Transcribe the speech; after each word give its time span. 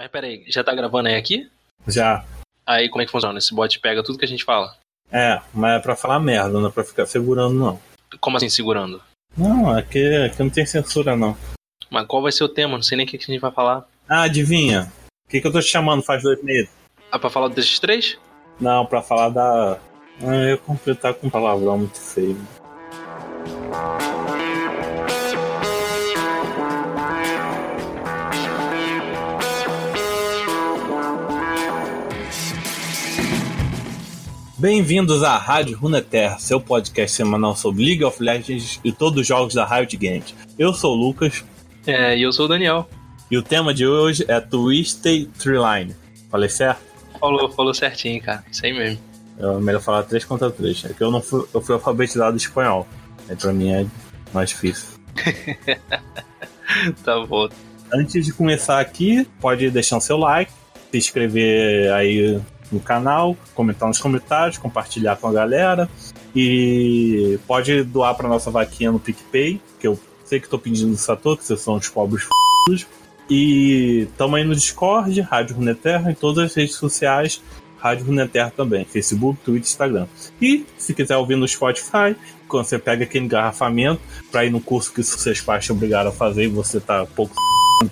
Mas 0.00 0.10
peraí, 0.10 0.42
já 0.48 0.64
tá 0.64 0.74
gravando 0.74 1.10
aí 1.10 1.14
aqui? 1.14 1.46
Já. 1.86 2.24
Aí 2.66 2.88
como 2.88 3.02
é 3.02 3.04
que 3.04 3.12
funciona? 3.12 3.38
Esse 3.38 3.54
bot 3.54 3.78
pega 3.80 4.02
tudo 4.02 4.18
que 4.18 4.24
a 4.24 4.28
gente 4.28 4.44
fala? 4.44 4.74
É, 5.12 5.38
mas 5.52 5.78
é 5.78 5.82
pra 5.82 5.94
falar 5.94 6.18
merda, 6.18 6.58
não 6.58 6.68
é 6.68 6.72
pra 6.72 6.82
ficar 6.82 7.04
segurando, 7.04 7.52
não. 7.52 7.78
Como 8.18 8.38
assim 8.38 8.48
segurando? 8.48 9.02
Não, 9.36 9.68
aqui, 9.76 10.02
aqui 10.24 10.42
não 10.42 10.48
tem 10.48 10.64
censura, 10.64 11.14
não. 11.14 11.36
Mas 11.90 12.06
qual 12.06 12.22
vai 12.22 12.32
ser 12.32 12.44
o 12.44 12.48
tema? 12.48 12.76
Não 12.76 12.82
sei 12.82 12.96
nem 12.96 13.04
o 13.04 13.08
que 13.10 13.18
que 13.18 13.24
a 13.24 13.26
gente 13.26 13.42
vai 13.42 13.52
falar. 13.52 13.86
Ah, 14.08 14.22
adivinha? 14.22 14.90
O 15.26 15.30
que, 15.30 15.38
que 15.38 15.46
eu 15.46 15.52
tô 15.52 15.60
te 15.60 15.66
chamando 15.66 16.02
faz 16.02 16.22
dois 16.22 16.42
meses? 16.42 16.70
Ah, 17.12 17.18
pra 17.18 17.28
falar 17.28 17.48
desses 17.48 17.78
três? 17.78 18.18
Não, 18.58 18.86
pra 18.86 19.02
falar 19.02 19.28
da. 19.28 19.78
Ah, 20.22 20.34
eu 20.34 20.48
ia 20.48 20.56
completar 20.56 21.12
com 21.12 21.26
um 21.26 21.30
palavrão 21.30 21.76
muito 21.76 22.00
feio. 22.00 22.40
Bem-vindos 34.60 35.22
à 35.22 35.38
Rádio 35.38 35.78
Runeterra, 35.78 36.38
seu 36.38 36.60
podcast 36.60 37.16
semanal 37.16 37.56
sobre 37.56 37.82
League 37.82 38.04
of 38.04 38.22
Legends 38.22 38.78
e 38.84 38.92
todos 38.92 39.22
os 39.22 39.26
jogos 39.26 39.54
da 39.54 39.64
Riot 39.64 39.96
Games. 39.96 40.34
Eu 40.58 40.74
sou 40.74 40.94
o 40.94 41.00
Lucas 41.00 41.42
É, 41.86 42.14
e 42.18 42.22
eu 42.22 42.30
sou 42.30 42.44
o 42.44 42.48
Daniel. 42.48 42.86
e 43.30 43.38
o 43.38 43.42
tema 43.42 43.72
de 43.72 43.86
hoje 43.86 44.22
é 44.28 44.38
Twisted 44.38 45.30
Treeline. 45.38 45.96
Falei 46.30 46.50
certo? 46.50 46.82
Falou, 47.18 47.50
falou 47.50 47.72
certinho, 47.72 48.20
cara. 48.22 48.44
Isso 48.52 48.64
aí 48.66 48.72
mesmo. 48.74 49.00
É 49.38 49.46
melhor 49.60 49.80
falar 49.80 50.02
3 50.02 50.26
contra 50.26 50.50
3. 50.50 50.84
É 50.84 50.88
que 50.92 51.02
eu 51.02 51.10
não 51.10 51.22
fui, 51.22 51.42
eu 51.54 51.62
fui 51.62 51.74
alfabetizado 51.74 52.34
em 52.34 52.36
espanhol. 52.36 52.86
Aí 53.30 53.36
pra 53.36 53.54
mim 53.54 53.70
é 53.72 53.86
mais 54.32 54.50
difícil. 54.50 54.88
Tá 57.04 57.18
bom. 57.26 57.48
Antes 57.92 58.24
de 58.24 58.32
começar 58.32 58.78
aqui, 58.78 59.26
pode 59.40 59.68
deixar 59.70 59.96
o 59.96 60.00
seu 60.00 60.16
like, 60.16 60.52
se 60.92 60.98
inscrever 60.98 61.92
aí 61.92 62.40
no 62.70 62.80
canal, 62.80 63.36
comentar 63.54 63.88
nos 63.88 63.98
comentários, 63.98 64.58
compartilhar 64.58 65.16
com 65.16 65.28
a 65.28 65.32
galera. 65.32 65.88
E 66.34 67.38
pode 67.46 67.82
doar 67.82 68.14
pra 68.14 68.28
nossa 68.28 68.50
vaquinha 68.50 68.92
no 68.92 69.00
PicPay, 69.00 69.60
que 69.78 69.86
eu 69.86 69.98
sei 70.24 70.38
que 70.38 70.48
tô 70.48 70.58
pedindo 70.58 70.94
isso 70.94 71.10
a 71.10 71.16
que 71.16 71.44
vocês 71.44 71.60
são 71.60 71.74
os 71.74 71.88
pobres 71.88 72.24
f***. 72.68 72.86
E 73.28 74.08
tamo 74.16 74.36
aí 74.36 74.44
no 74.44 74.54
Discord, 74.54 75.20
Rádio 75.20 75.56
Runeterra, 75.56 76.10
em 76.10 76.14
todas 76.14 76.44
as 76.44 76.54
redes 76.54 76.74
sociais, 76.74 77.42
Rádio 77.78 78.06
Runeterra 78.06 78.52
também, 78.56 78.84
Facebook, 78.84 79.40
Twitter, 79.44 79.68
Instagram. 79.68 80.06
E 80.40 80.66
se 80.76 80.92
quiser 80.94 81.16
ouvir 81.16 81.36
no 81.36 81.46
Spotify, 81.46 82.16
quando 82.48 82.64
você 82.64 82.78
pega 82.78 83.04
aquele 83.04 83.24
engarrafamento 83.24 84.00
para 84.30 84.44
ir 84.44 84.50
no 84.50 84.60
curso 84.60 84.92
que 84.92 85.02
seus 85.02 85.40
pais 85.40 85.64
te 85.64 85.72
obrigaram 85.72 86.10
a 86.10 86.12
fazer 86.12 86.44
e 86.44 86.48
você 86.48 86.80
tá 86.80 87.06
pouco 87.06 87.34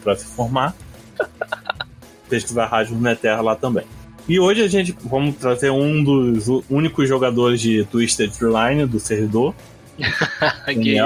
para 0.02 0.16
se 0.16 0.26
formar, 0.26 0.74
pesquisar 2.28 2.66
Rádio 2.66 2.94
Runeterra 2.94 3.40
lá 3.40 3.56
também. 3.56 3.86
E 4.28 4.38
hoje 4.38 4.62
a 4.62 4.68
gente 4.68 4.94
vamos 5.04 5.36
trazer 5.36 5.70
um 5.70 6.04
dos 6.04 6.48
únicos 6.68 7.08
jogadores 7.08 7.60
de 7.60 7.84
Twisted 7.86 8.30
Line 8.42 8.84
do 8.84 9.00
servidor, 9.00 9.54
que 10.66 10.98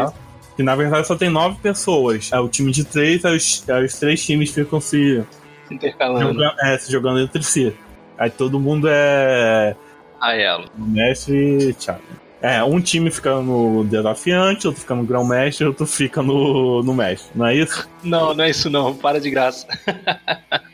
que 0.56 0.62
na 0.62 0.74
verdade 0.74 1.06
só 1.06 1.14
tem 1.14 1.30
nove 1.30 1.56
pessoas. 1.62 2.30
É 2.32 2.40
o 2.40 2.48
time 2.48 2.72
de 2.72 2.84
três, 2.84 3.24
aí 3.24 3.36
os, 3.36 3.68
aí 3.70 3.84
os 3.84 3.94
três 3.94 4.24
times 4.24 4.50
ficam 4.50 4.80
se 4.80 5.22
Intercalando. 5.70 6.34
jogando, 6.34 6.60
é, 6.60 6.78
se 6.78 6.90
jogando 6.92 7.20
entre 7.20 7.42
si. 7.42 7.72
Aí 8.18 8.28
todo 8.28 8.58
mundo 8.60 8.88
é 8.90 9.76
A 10.20 10.34
ela. 10.34 10.66
mestre 10.76 11.70
e. 11.70 12.12
É, 12.42 12.62
um 12.64 12.80
time 12.80 13.08
fica 13.08 13.40
no 13.40 13.84
desafiante, 13.84 14.66
outro 14.66 14.82
fica 14.82 14.96
no 14.96 15.04
grão-mestre, 15.04 15.64
outro 15.64 15.86
fica 15.86 16.20
no, 16.22 16.82
no 16.82 16.92
mestre. 16.92 17.30
Não 17.36 17.46
é 17.46 17.54
isso? 17.54 17.88
Não, 18.02 18.34
não 18.34 18.44
é 18.44 18.50
isso 18.50 18.68
não. 18.68 18.92
Para 18.92 19.20
de 19.20 19.30
graça. 19.30 19.64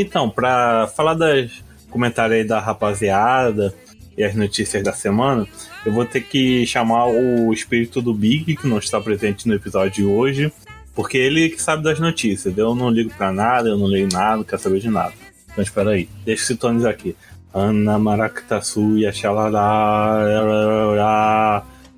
Então, 0.00 0.30
pra 0.30 0.86
falar 0.94 1.14
das 1.14 1.50
comentários 1.90 2.38
aí 2.38 2.44
da 2.44 2.60
rapaziada 2.60 3.74
e 4.16 4.22
as 4.22 4.32
notícias 4.32 4.84
da 4.84 4.92
semana, 4.92 5.44
eu 5.84 5.90
vou 5.92 6.04
ter 6.04 6.20
que 6.20 6.64
chamar 6.66 7.06
o 7.06 7.52
espírito 7.52 8.00
do 8.00 8.14
Big, 8.14 8.54
que 8.54 8.68
não 8.68 8.78
está 8.78 9.00
presente 9.00 9.48
no 9.48 9.54
episódio 9.54 9.90
de 9.90 10.04
hoje, 10.04 10.52
porque 10.94 11.18
ele 11.18 11.48
que 11.48 11.60
sabe 11.60 11.82
das 11.82 11.98
notícias. 11.98 12.56
Eu 12.56 12.76
não 12.76 12.90
ligo 12.90 13.10
pra 13.16 13.32
nada, 13.32 13.68
eu 13.68 13.76
não 13.76 13.86
leio 13.86 14.08
nada, 14.12 14.36
não 14.36 14.44
quero 14.44 14.62
saber 14.62 14.78
de 14.78 14.88
nada. 14.88 15.14
Então 15.50 15.64
espera 15.64 15.90
aí, 15.90 16.08
deixa 16.24 16.44
eu 16.44 16.46
sintonizar 16.46 16.92
aqui. 16.92 17.16
Ana 17.52 17.98
Maractaçuia, 17.98 19.12
xalará, 19.12 20.14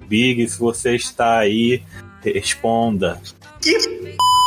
Big, 0.09 0.49
se 0.49 0.59
você 0.59 0.97
está 0.97 1.39
aí, 1.39 1.83
responda. 2.25 3.21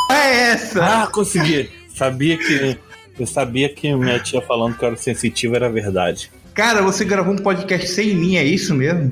é 0.09 0.51
essa? 0.53 1.03
Ah, 1.03 1.07
consegui! 1.07 1.69
Sabia 1.95 2.35
que. 2.35 2.79
Eu 3.17 3.25
sabia 3.27 3.69
que 3.69 3.93
minha 3.95 4.19
tia 4.19 4.41
falando 4.41 4.77
que 4.77 4.83
eu 4.83 4.87
era 4.87 4.97
sensitivo 4.97 5.55
era 5.55 5.69
verdade. 5.69 6.31
Cara, 6.53 6.81
você 6.81 7.03
gravou 7.05 7.33
um 7.33 7.37
podcast 7.37 7.87
sem 7.87 8.15
mim, 8.15 8.37
é 8.37 8.43
isso 8.43 8.73
mesmo? 8.75 9.11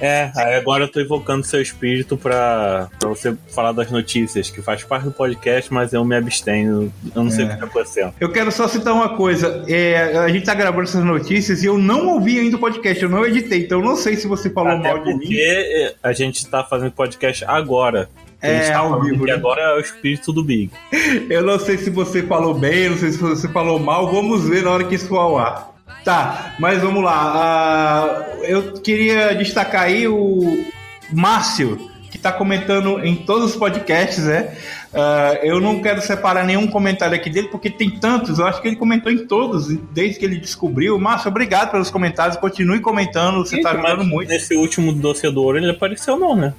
É, 0.00 0.32
agora 0.58 0.84
eu 0.84 0.88
tô 0.88 1.00
invocando 1.00 1.44
seu 1.44 1.60
espírito 1.60 2.16
pra, 2.16 2.88
pra 2.98 3.10
você 3.10 3.36
falar 3.54 3.72
das 3.72 3.90
notícias, 3.90 4.50
que 4.50 4.62
faz 4.62 4.82
parte 4.82 5.04
do 5.04 5.12
podcast, 5.12 5.72
mas 5.72 5.92
eu 5.92 6.02
me 6.02 6.16
abstenho. 6.16 6.92
Eu 7.14 7.22
não 7.22 7.30
sei 7.30 7.44
o 7.44 7.48
que 7.50 7.56
tá 7.58 7.66
acontecendo. 7.66 8.14
Eu 8.18 8.32
quero 8.32 8.50
só 8.50 8.66
citar 8.66 8.94
uma 8.94 9.10
coisa. 9.16 9.64
é, 9.68 10.16
a 10.18 10.28
gente 10.28 10.46
tá 10.46 10.54
gravando 10.54 10.84
essas 10.84 11.04
notícias 11.04 11.62
e 11.62 11.66
eu 11.66 11.76
não 11.78 12.08
ouvi 12.08 12.38
ainda 12.38 12.56
o 12.56 12.58
podcast, 12.58 13.02
eu 13.02 13.10
não 13.10 13.24
editei, 13.24 13.60
então 13.64 13.80
eu 13.80 13.84
não 13.84 13.94
sei 13.94 14.16
se 14.16 14.26
você 14.26 14.48
falou 14.48 14.72
Até 14.72 14.88
mal 14.88 15.04
de 15.04 15.12
porque 15.12 15.28
mim. 15.28 15.36
é, 15.38 15.94
a 16.02 16.12
gente 16.14 16.46
tá 16.48 16.64
fazendo 16.64 16.90
podcast 16.92 17.44
agora. 17.46 18.08
Gente 18.42 18.64
É, 18.64 18.70
tá 18.72 18.78
ao 18.80 19.00
vivo, 19.00 19.24
que 19.24 19.30
né? 19.30 19.36
agora 19.36 19.62
é 19.62 19.74
o 19.76 19.80
espírito 19.80 20.32
do 20.32 20.42
Big. 20.42 20.70
Eu 21.30 21.42
não 21.42 21.58
sei 21.58 21.78
se 21.78 21.90
você 21.90 22.22
falou 22.22 22.54
bem, 22.54 22.90
não 22.90 22.96
sei 22.98 23.12
se 23.12 23.18
você 23.18 23.46
falou 23.48 23.78
mal, 23.78 24.10
vamos 24.10 24.48
ver 24.48 24.62
na 24.64 24.70
hora 24.72 24.84
que 24.84 24.94
isso 24.96 25.08
for 25.08 25.18
ao 25.18 25.38
ar. 25.38 25.70
Tá, 26.04 26.56
mas 26.58 26.82
vamos 26.82 27.04
lá. 27.04 27.12
Ah, 27.14 28.26
eu 28.42 28.72
queria 28.80 29.34
destacar 29.36 29.82
aí 29.82 30.08
o 30.08 30.64
Márcio, 31.12 31.78
que 32.12 32.18
tá 32.18 32.30
comentando 32.30 33.02
em 33.02 33.16
todos 33.16 33.52
os 33.52 33.56
podcasts, 33.56 34.26
né? 34.26 34.54
Ah, 34.92 35.38
eu 35.42 35.58
não 35.62 35.80
quero 35.80 36.02
separar 36.02 36.44
nenhum 36.44 36.66
comentário 36.66 37.16
aqui 37.16 37.30
dele, 37.30 37.48
porque 37.48 37.70
tem 37.70 37.88
tantos, 37.88 38.38
eu 38.38 38.46
acho 38.46 38.60
que 38.60 38.68
ele 38.68 38.76
comentou 38.76 39.10
em 39.10 39.26
todos, 39.26 39.74
desde 39.94 40.18
que 40.18 40.26
ele 40.26 40.38
descobriu. 40.38 40.98
Márcio, 40.98 41.28
obrigado 41.28 41.70
pelos 41.70 41.90
comentários, 41.90 42.36
continue 42.36 42.80
comentando, 42.80 43.38
você 43.38 43.62
tá 43.62 43.72
Mas 43.72 43.84
ajudando 43.84 44.06
muito. 44.06 44.28
Nesse 44.28 44.54
último 44.54 44.92
doce 44.92 45.28
do 45.30 45.42
ouro 45.42 45.56
ele 45.56 45.70
apareceu 45.70 46.18
não, 46.18 46.36
né? 46.36 46.52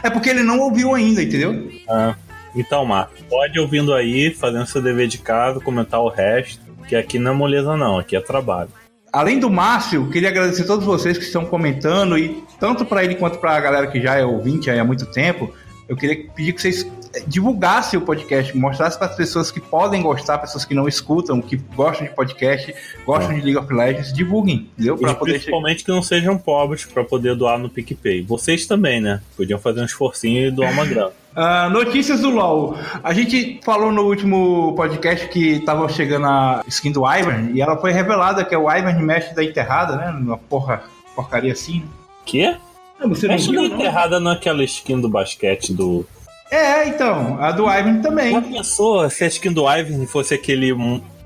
É 0.00 0.08
porque 0.08 0.30
ele 0.30 0.44
não 0.44 0.60
ouviu 0.60 0.94
ainda, 0.94 1.20
entendeu? 1.20 1.68
Ah, 1.88 2.14
então, 2.54 2.86
Marcos, 2.86 3.20
pode 3.28 3.58
ouvindo 3.58 3.92
aí, 3.92 4.32
fazendo 4.32 4.66
seu 4.66 4.80
dever 4.80 5.08
de 5.08 5.18
casa, 5.18 5.58
comentar 5.58 6.00
o 6.00 6.08
resto, 6.08 6.60
que 6.86 6.94
aqui 6.94 7.18
não 7.18 7.32
é 7.32 7.34
moleza 7.34 7.76
não, 7.76 7.98
aqui 7.98 8.14
é 8.14 8.20
trabalho. 8.20 8.70
Além 9.12 9.40
do 9.40 9.50
Márcio, 9.50 10.08
queria 10.08 10.28
agradecer 10.28 10.62
a 10.62 10.66
todos 10.66 10.84
vocês 10.84 11.18
que 11.18 11.24
estão 11.24 11.44
comentando 11.44 12.16
e 12.16 12.44
tanto 12.60 12.84
para 12.84 13.02
ele 13.02 13.16
quanto 13.16 13.38
para 13.38 13.56
a 13.56 13.60
galera 13.60 13.86
que 13.88 14.00
já 14.00 14.16
é 14.16 14.24
ouvinte 14.24 14.70
há 14.70 14.84
muito 14.84 15.04
tempo, 15.06 15.52
eu 15.88 15.96
queria 15.96 16.24
pedir 16.36 16.52
que 16.52 16.62
vocês 16.62 16.86
eh, 17.12 17.24
divulgassem 17.26 17.98
o 17.98 18.02
podcast, 18.02 18.56
mostrassem 18.56 18.96
para 18.96 19.08
as 19.08 19.16
pessoas 19.16 19.50
que 19.50 19.58
podem 19.58 20.00
gostar, 20.00 20.38
pessoas 20.38 20.64
que 20.64 20.72
não 20.72 20.86
escutam, 20.86 21.42
que 21.42 21.56
gostam 21.74 22.06
de 22.06 22.14
podcast, 22.14 22.72
gostam 23.04 23.34
de 23.34 23.40
League 23.40 23.58
of 23.58 23.72
Legends, 23.74 24.12
divulguem, 24.12 24.68
entendeu? 24.74 24.96
Para 24.96 25.10
E 25.10 25.14
poder 25.16 25.32
principalmente 25.32 25.84
que 25.84 25.90
não 25.90 26.00
sejam 26.00 26.38
pobres 26.38 26.84
para 26.84 27.02
poder 27.02 27.34
doar 27.34 27.58
no 27.58 27.68
PicPay. 27.68 28.22
Vocês 28.22 28.66
também, 28.66 29.00
né? 29.00 29.20
Podiam 29.36 29.58
fazer 29.58 29.80
um 29.80 29.84
esforcinho 29.84 30.46
e 30.46 30.50
doar 30.52 30.72
uma 30.72 30.86
grana. 30.86 31.10
Ah, 31.34 31.68
notícias 31.70 32.20
do 32.20 32.30
LoL. 32.30 32.76
A 33.02 33.12
gente 33.12 33.60
falou 33.64 33.92
no 33.92 34.02
último 34.02 34.74
podcast 34.74 35.28
que 35.28 35.60
tava 35.60 35.88
chegando 35.88 36.26
a 36.26 36.64
skin 36.66 36.90
do 36.92 37.02
Ivern 37.06 37.52
e 37.54 37.60
ela 37.62 37.76
foi 37.76 37.92
revelada 37.92 38.44
que 38.44 38.54
é 38.54 38.58
o 38.58 38.70
Ivern 38.70 39.00
mestre 39.02 39.34
da 39.34 39.44
enterrada, 39.44 39.96
né? 39.96 40.10
Uma 40.10 40.36
porra, 40.38 40.82
porcaria 41.14 41.52
assim. 41.52 41.84
Quê? 42.26 42.56
Ah, 43.00 43.06
Você 43.06 43.28
não 43.28 43.34
Acho 43.36 43.46
que 43.46 43.50
viu, 43.52 43.62
não 43.62 43.68
não? 43.68 43.76
enterrada 43.76 44.18
naquela 44.18 44.64
skin 44.64 45.00
do 45.00 45.08
basquete 45.08 45.72
do. 45.72 46.04
É, 46.50 46.88
então, 46.88 47.38
a 47.40 47.52
do 47.52 47.62
Ivern 47.64 47.98
Já 47.98 48.02
também. 48.02 48.40
pensou 48.42 49.08
se 49.08 49.22
a 49.22 49.28
skin 49.28 49.52
do 49.52 49.62
Ivern 49.72 50.04
fosse 50.06 50.34
aquele. 50.34 50.72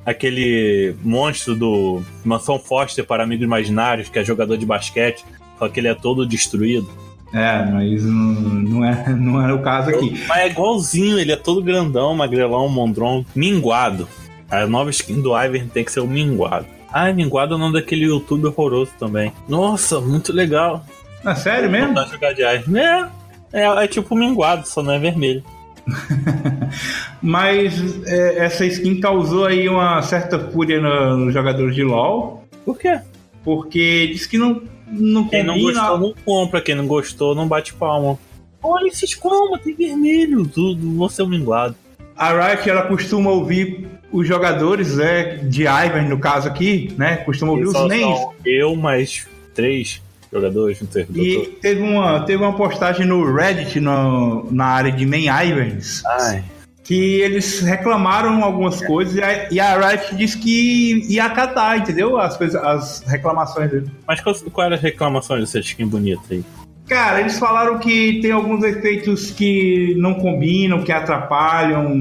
aquele 0.05 0.95
monstro 1.03 1.55
do 1.57 2.03
Mansão 2.23 2.59
Foster 2.59 3.07
para 3.07 3.23
Amigos 3.25 3.45
Imaginários, 3.45 4.11
que 4.11 4.19
é 4.19 4.25
jogador 4.25 4.59
de 4.59 4.67
basquete, 4.67 5.25
só 5.59 5.67
que 5.69 5.81
ele 5.81 5.89
é 5.89 5.95
todo 5.95 6.27
destruído. 6.27 6.87
É, 7.35 7.65
mas 7.65 8.05
não, 8.05 8.15
não, 8.15 8.85
é, 8.85 9.09
não 9.11 9.43
era 9.43 9.55
o 9.55 9.61
caso 9.61 9.91
aqui. 9.91 10.23
Mas 10.29 10.39
é 10.39 10.47
igualzinho, 10.49 11.19
ele 11.19 11.33
é 11.33 11.37
todo 11.37 11.61
grandão, 11.63 12.15
magrelão, 12.15 12.69
mondron, 12.69 13.25
minguado. 13.35 14.09
A 14.51 14.67
nova 14.67 14.91
skin 14.91 15.21
do 15.21 15.37
Ivern 15.37 15.69
tem 15.69 15.85
que 15.85 15.91
ser 15.91 16.01
o 16.01 16.07
minguado. 16.07 16.67
Ah, 16.93 17.13
minguado 17.13 17.55
é 17.55 17.57
o 17.57 17.59
nome 17.59 17.73
daquele 17.75 18.05
youtuber 18.05 18.53
horroroso 18.57 18.93
também. 19.01 19.33
Nossa, 19.49 20.01
muito 20.01 20.33
legal. 20.33 20.87
Ah, 21.25 21.35
sério 21.35 21.69
mesmo? 21.69 21.97
Jogar 22.07 22.35
de 22.35 22.43
Ivern. 22.43 22.79
É, 22.79 23.09
é, 23.53 23.85
é 23.85 23.89
tipo 23.89 24.15
minguado, 24.15 24.69
só 24.69 24.81
não 24.81 24.93
é 24.93 24.99
vermelho. 25.01 25.43
Mas 27.21 28.07
é, 28.07 28.45
essa 28.45 28.65
skin 28.67 29.01
causou 29.01 29.47
aí 29.47 29.69
uma 29.69 30.01
certa 30.03 30.39
fúria 30.39 30.81
no- 30.81 31.17
nos 31.17 31.35
jogadores 31.35 31.75
de 31.75 31.83
LoL, 31.83 32.45
Por 32.65 32.79
quê? 32.79 33.01
porque 33.43 34.09
diz 34.13 34.27
que 34.27 34.39
não 34.39 34.63
não 34.87 35.29
Quem 35.29 35.43
não 35.43 35.55
combina. 35.55 35.81
gostou 35.81 35.99
não 35.99 36.15
compra, 36.25 36.61
quem 36.61 36.75
não 36.75 36.87
gostou 36.87 37.35
não 37.35 37.47
bate 37.49 37.73
palma. 37.75 38.19
Olha 38.63 38.89
esses 38.89 39.15
como, 39.15 39.59
tem 39.59 39.75
vermelho, 39.75 40.47
tudo, 40.47 40.95
vou 40.97 41.09
ser 41.09 41.23
um 41.23 41.29
minguado. 41.29 41.75
A 42.17 42.33
Riot 42.51 42.69
ela 42.71 42.83
costuma 42.83 43.31
ouvir 43.31 43.87
os 44.13 44.27
jogadores, 44.27 44.97
né, 44.97 45.37
de 45.39 45.63
Ivan 45.67 46.03
no 46.09 46.19
caso 46.19 46.49
aqui, 46.49 46.95
né, 46.97 47.17
costuma 47.19 47.53
ouvir 47.53 47.67
os 47.67 47.75
names. 47.75 48.19
Eu 48.47 48.75
mais 48.77 49.27
três 49.55 50.01
jogadores 50.33 50.81
no 50.81 50.91
servidor. 50.91 51.23
E 51.25 51.47
teve 51.61 51.83
uma, 51.83 52.21
teve 52.21 52.43
uma 52.43 52.53
postagem 52.57 53.05
no 53.07 53.35
Reddit 53.35 53.81
no- 53.81 54.47
na 54.51 54.65
área 54.67 54.91
de 54.93 55.05
main 55.07 55.27
Ivans 55.27 56.03
Ai, 56.07 56.43
que 56.85 57.21
eles 57.21 57.61
reclamaram 57.61 58.45
algumas 58.45 58.85
coisas 58.85 59.17
e 59.17 59.23
a, 59.23 59.49
e 59.51 59.59
a 59.59 59.89
Riot 59.89 60.15
disse 60.15 60.39
que 60.39 61.03
ia 61.09 61.25
acatar, 61.25 61.79
entendeu? 61.79 62.19
As, 62.19 62.37
coisas, 62.37 62.63
as 62.63 63.03
reclamações 63.07 63.71
dele. 63.71 63.91
mas 64.07 64.21
qual, 64.21 64.35
qual 64.53 64.67
era 64.67 64.77
a 64.77 64.79
reclamação 64.79 65.41
dessa 65.41 65.59
skin 65.59 65.87
bonita 65.87 66.23
aí? 66.31 66.45
Cara, 66.87 67.21
eles 67.21 67.39
falaram 67.39 67.79
que 67.79 68.21
tem 68.21 68.31
alguns 68.31 68.63
efeitos 68.63 69.31
que 69.31 69.95
não 69.97 70.15
combinam, 70.15 70.85
que 70.85 70.93
atrapalham. 70.93 71.99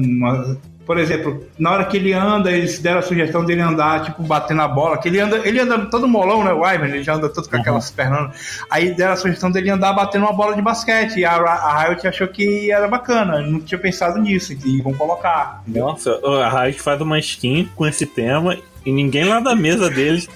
Por 0.86 0.98
exemplo, 0.98 1.46
na 1.58 1.72
hora 1.72 1.84
que 1.84 1.96
ele 1.96 2.12
anda, 2.12 2.50
eles 2.50 2.78
deram 2.78 2.98
a 2.98 3.02
sugestão 3.02 3.44
dele 3.44 3.62
andar, 3.62 4.04
tipo, 4.04 4.22
batendo 4.22 4.62
a 4.62 4.68
bola. 4.68 4.98
Que 4.98 5.08
ele 5.08 5.20
anda, 5.20 5.40
ele 5.44 5.58
anda 5.58 5.78
todo 5.86 6.06
molão, 6.06 6.44
né? 6.44 6.52
O 6.52 6.66
Ivan, 6.66 6.86
ele 6.86 7.02
já 7.02 7.14
anda 7.14 7.28
todo 7.28 7.48
com 7.48 7.56
aquelas 7.56 7.90
pernas. 7.90 8.60
Aí 8.70 8.94
deram 8.94 9.14
a 9.14 9.16
sugestão 9.16 9.50
dele 9.50 9.70
andar 9.70 9.92
batendo 9.92 10.22
uma 10.24 10.32
bola 10.32 10.54
de 10.54 10.62
basquete. 10.62 11.20
E 11.20 11.24
a, 11.24 11.32
a 11.32 11.84
Riot 11.84 12.06
achou 12.06 12.28
que 12.28 12.70
era 12.70 12.86
bacana, 12.86 13.40
não 13.40 13.60
tinha 13.60 13.78
pensado 13.78 14.18
nisso, 14.18 14.52
e 14.52 14.80
vão 14.82 14.92
colocar. 14.94 15.62
entendeu? 15.62 15.86
Nossa, 15.86 16.20
a 16.42 16.62
Riot 16.62 16.80
faz 16.80 17.00
uma 17.00 17.18
skin 17.18 17.68
com 17.74 17.86
esse 17.86 18.06
tema 18.06 18.56
e 18.84 18.92
ninguém 18.92 19.24
lá 19.24 19.40
da 19.40 19.54
mesa 19.54 19.88
deles. 19.88 20.28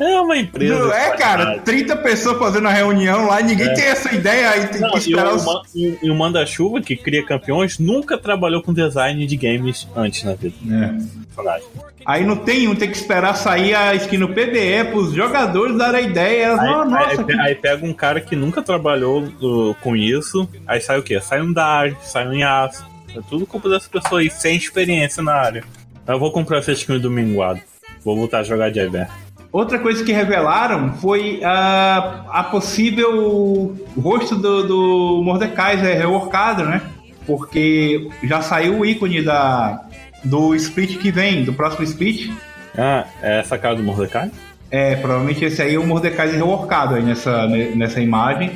É 0.00 0.20
uma 0.20 0.36
empresa. 0.36 0.78
Não, 0.78 0.92
é, 0.92 1.16
cara, 1.16 1.44
qualidade. 1.44 1.64
30 1.64 1.96
pessoas 1.96 2.38
fazendo 2.38 2.68
a 2.68 2.72
reunião 2.72 3.26
lá 3.26 3.40
e 3.40 3.44
ninguém 3.44 3.74
tem 3.74 3.84
essa 3.84 4.14
ideia, 4.14 4.50
aí 4.50 4.66
tem 4.68 4.80
Não, 4.80 4.90
que 4.90 4.96
e, 4.96 5.00
esperar 5.00 5.32
o, 5.32 5.36
os... 5.36 5.74
E- 5.74 5.98
e 6.02 6.10
o 6.10 6.14
Manda-Chuva, 6.14 6.80
que 6.80 6.94
cria 6.96 7.24
campeões, 7.24 7.78
nunca 7.78 8.16
trabalhou 8.16 8.62
com 8.62 8.72
design 8.72 9.26
de 9.26 9.36
games 9.36 9.88
antes 9.96 10.22
na 10.22 10.34
vida. 10.34 10.54
É. 10.70 11.28
Aí 12.06 12.24
não 12.24 12.36
tem 12.36 12.68
um, 12.68 12.74
tem 12.74 12.90
que 12.90 12.96
esperar 12.96 13.34
sair 13.34 13.74
a 13.74 13.94
skin 13.94 14.18
no 14.18 14.28
PBE 14.28 14.84
pros 14.90 15.12
jogadores 15.12 15.76
darem 15.76 16.00
a 16.00 16.08
ideia. 16.08 16.60
Aí, 16.60 16.68
"Oh, 16.74 16.84
nossa, 16.84 17.10
aí, 17.20 17.24
que 17.24 17.32
aí 17.32 17.54
pega 17.54 17.84
um 17.86 17.92
cara 17.92 18.20
que 18.20 18.34
nunca 18.34 18.62
trabalhou 18.62 19.22
uh, 19.42 19.74
com 19.82 19.94
isso, 19.96 20.48
aí 20.66 20.80
sai 20.80 20.98
o 20.98 21.02
quê? 21.02 21.20
Sai 21.20 21.42
um 21.42 21.52
Dart, 21.52 21.96
sai 22.02 22.26
um 22.26 22.32
Yasuo. 22.34 22.86
É 23.16 23.20
tudo 23.28 23.46
culpa 23.46 23.68
dessa 23.68 23.88
pessoa 23.88 24.20
aí, 24.20 24.30
sem 24.30 24.56
experiência 24.56 25.22
na 25.22 25.32
área. 25.34 25.64
Eu 26.06 26.18
vou 26.18 26.30
comprar 26.32 26.58
essa 26.58 26.72
skin 26.72 26.98
do 26.98 27.10
Minguado. 27.10 27.60
Vou 28.04 28.16
voltar 28.16 28.38
a 28.38 28.42
jogar 28.42 28.70
de 28.70 28.80
Iver. 28.80 29.08
Outra 29.50 29.78
coisa 29.78 30.04
que 30.04 30.12
revelaram 30.12 30.92
foi 30.94 31.40
a, 31.42 32.24
a 32.30 32.44
possível 32.44 33.76
rosto 33.98 34.36
do, 34.36 34.66
do 34.66 35.22
Mordecai 35.24 35.74
é 35.74 35.94
reworkado, 35.94 36.64
né? 36.64 36.82
Porque 37.26 38.08
já 38.22 38.42
saiu 38.42 38.80
o 38.80 38.86
ícone 38.86 39.22
da, 39.22 39.82
do 40.24 40.54
split 40.54 40.98
que 40.98 41.10
vem, 41.10 41.44
do 41.44 41.52
próximo 41.52 41.84
split. 41.84 42.30
Ah, 42.76 43.06
é 43.22 43.40
essa 43.40 43.56
cara 43.56 43.74
do 43.74 43.82
Mordecai? 43.82 44.30
É, 44.70 44.96
provavelmente 44.96 45.44
esse 45.44 45.62
aí 45.62 45.74
é 45.74 45.78
o 45.78 45.86
Mordecai 45.86 46.30
reworkado 46.30 46.94
aí 46.94 47.02
nessa, 47.02 47.46
ne- 47.46 47.74
nessa 47.74 48.00
imagem. 48.00 48.50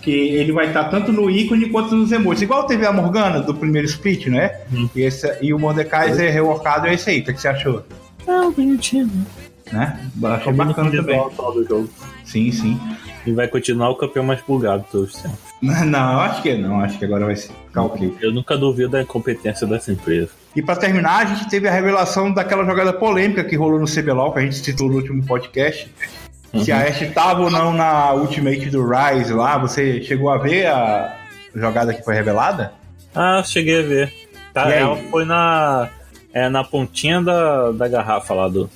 Que 0.00 0.10
ele 0.10 0.52
vai 0.52 0.68
estar 0.68 0.84
tanto 0.84 1.12
no 1.12 1.28
ícone 1.28 1.68
quanto 1.68 1.94
nos 1.94 2.10
emotes. 2.12 2.40
Igual 2.40 2.64
teve 2.66 2.86
a 2.86 2.92
Morgana 2.92 3.40
do 3.40 3.52
primeiro 3.54 3.86
split, 3.86 4.28
né? 4.28 4.60
Hum. 4.72 4.88
E, 4.96 5.02
esse, 5.02 5.30
e 5.42 5.52
o 5.52 5.58
Mordecai 5.58 6.10
é 6.10 6.30
reworkado 6.30 6.86
é 6.86 6.94
esse 6.94 7.10
aí. 7.10 7.20
O 7.20 7.24
que 7.24 7.34
que 7.34 7.40
você 7.40 7.48
achou? 7.48 7.82
Ah, 8.26 8.50
bonitinho. 8.56 9.10
Né? 9.72 10.10
Achei 10.24 10.52
bacana 10.52 10.90
também. 10.90 11.18
do 11.18 11.66
jogo. 11.68 11.88
Sim, 12.24 12.50
sim. 12.52 12.80
E 13.26 13.32
vai 13.32 13.48
continuar 13.48 13.90
o 13.90 13.96
campeão 13.96 14.24
mais 14.24 14.40
bugado 14.40 14.84
de 14.84 14.90
todos 14.90 15.14
os 15.14 15.22
tempos. 15.22 15.38
Não, 15.60 16.12
eu 16.12 16.20
acho 16.20 16.42
que 16.42 16.54
não. 16.56 16.80
Acho 16.80 16.98
que 16.98 17.04
agora 17.04 17.26
vai 17.26 17.36
ficar 17.36 17.82
ok. 17.82 18.16
Eu 18.20 18.32
nunca 18.32 18.56
duvido 18.56 18.90
da 18.90 19.02
incompetência 19.02 19.66
dessa 19.66 19.92
empresa. 19.92 20.30
E 20.54 20.62
pra 20.62 20.76
terminar, 20.76 21.18
a 21.18 21.24
gente 21.24 21.48
teve 21.48 21.68
a 21.68 21.72
revelação 21.72 22.32
daquela 22.32 22.64
jogada 22.64 22.92
polêmica 22.92 23.44
que 23.44 23.56
rolou 23.56 23.78
no 23.78 23.86
CBLOL, 23.86 24.32
que 24.32 24.38
a 24.38 24.42
gente 24.42 24.56
citou 24.56 24.88
no 24.88 24.96
último 24.96 25.24
podcast. 25.24 25.92
Se 26.62 26.72
a 26.72 26.82
Ashe 26.82 27.06
tava 27.08 27.42
ou 27.42 27.50
não 27.50 27.72
na 27.74 28.14
Ultimate 28.14 28.70
do 28.70 28.88
Rise 28.88 29.32
lá, 29.34 29.58
você 29.58 30.02
chegou 30.02 30.30
a 30.30 30.38
ver 30.38 30.66
a 30.66 31.14
jogada 31.54 31.92
que 31.92 32.02
foi 32.02 32.14
revelada? 32.14 32.72
Ah, 33.14 33.42
cheguei 33.44 33.80
a 33.80 33.82
ver. 33.82 34.12
Tá, 34.52 34.70
ela 34.70 34.96
foi 35.10 35.24
na. 35.24 35.90
É 36.32 36.48
na 36.48 36.62
pontinha 36.62 37.22
da, 37.22 37.72
da 37.72 37.88
garrafa 37.88 38.34
lá 38.34 38.48
do. 38.48 38.70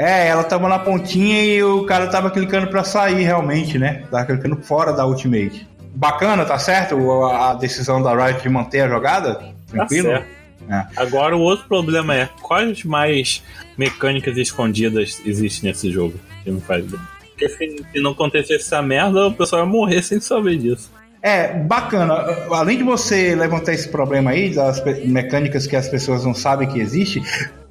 É, 0.00 0.28
ela 0.28 0.42
tava 0.42 0.66
na 0.66 0.78
pontinha 0.78 1.44
e 1.44 1.62
o 1.62 1.84
cara 1.84 2.06
tava 2.06 2.30
clicando 2.30 2.68
pra 2.68 2.82
sair 2.82 3.22
realmente, 3.22 3.78
né? 3.78 4.04
Tava 4.10 4.24
clicando 4.24 4.56
fora 4.56 4.94
da 4.94 5.06
Ultimate. 5.06 5.68
Bacana, 5.94 6.46
tá 6.46 6.58
certo 6.58 7.22
a 7.26 7.52
decisão 7.52 8.02
da 8.02 8.14
Riot 8.14 8.42
de 8.42 8.48
manter 8.48 8.80
a 8.80 8.88
jogada? 8.88 9.34
Tá 9.34 9.52
Tranquilo? 9.72 10.08
certo. 10.08 10.26
É. 10.70 10.86
Agora 10.96 11.36
o 11.36 11.40
outro 11.40 11.68
problema 11.68 12.14
é 12.14 12.30
quais 12.40 12.82
mais 12.82 13.42
mecânicas 13.76 14.38
escondidas 14.38 15.20
existem 15.26 15.68
nesse 15.68 15.90
jogo 15.90 16.14
que 16.44 16.50
não 16.50 16.62
faz 16.62 16.86
bem. 16.86 17.00
Porque 17.20 17.48
se, 17.50 18.00
não 18.00 18.12
acontecesse 18.12 18.64
essa 18.64 18.80
merda, 18.80 19.26
o 19.26 19.34
pessoal 19.34 19.66
ia 19.66 19.68
morrer 19.68 20.02
sem 20.02 20.18
saber 20.18 20.56
disso. 20.56 20.90
É, 21.20 21.52
bacana. 21.58 22.14
Além 22.50 22.78
de 22.78 22.84
você 22.84 23.34
levantar 23.34 23.74
esse 23.74 23.90
problema 23.90 24.30
aí, 24.30 24.54
das 24.54 24.82
mecânicas 25.04 25.66
que 25.66 25.76
as 25.76 25.88
pessoas 25.88 26.24
não 26.24 26.32
sabem 26.32 26.66
que 26.66 26.80
existe, 26.80 27.22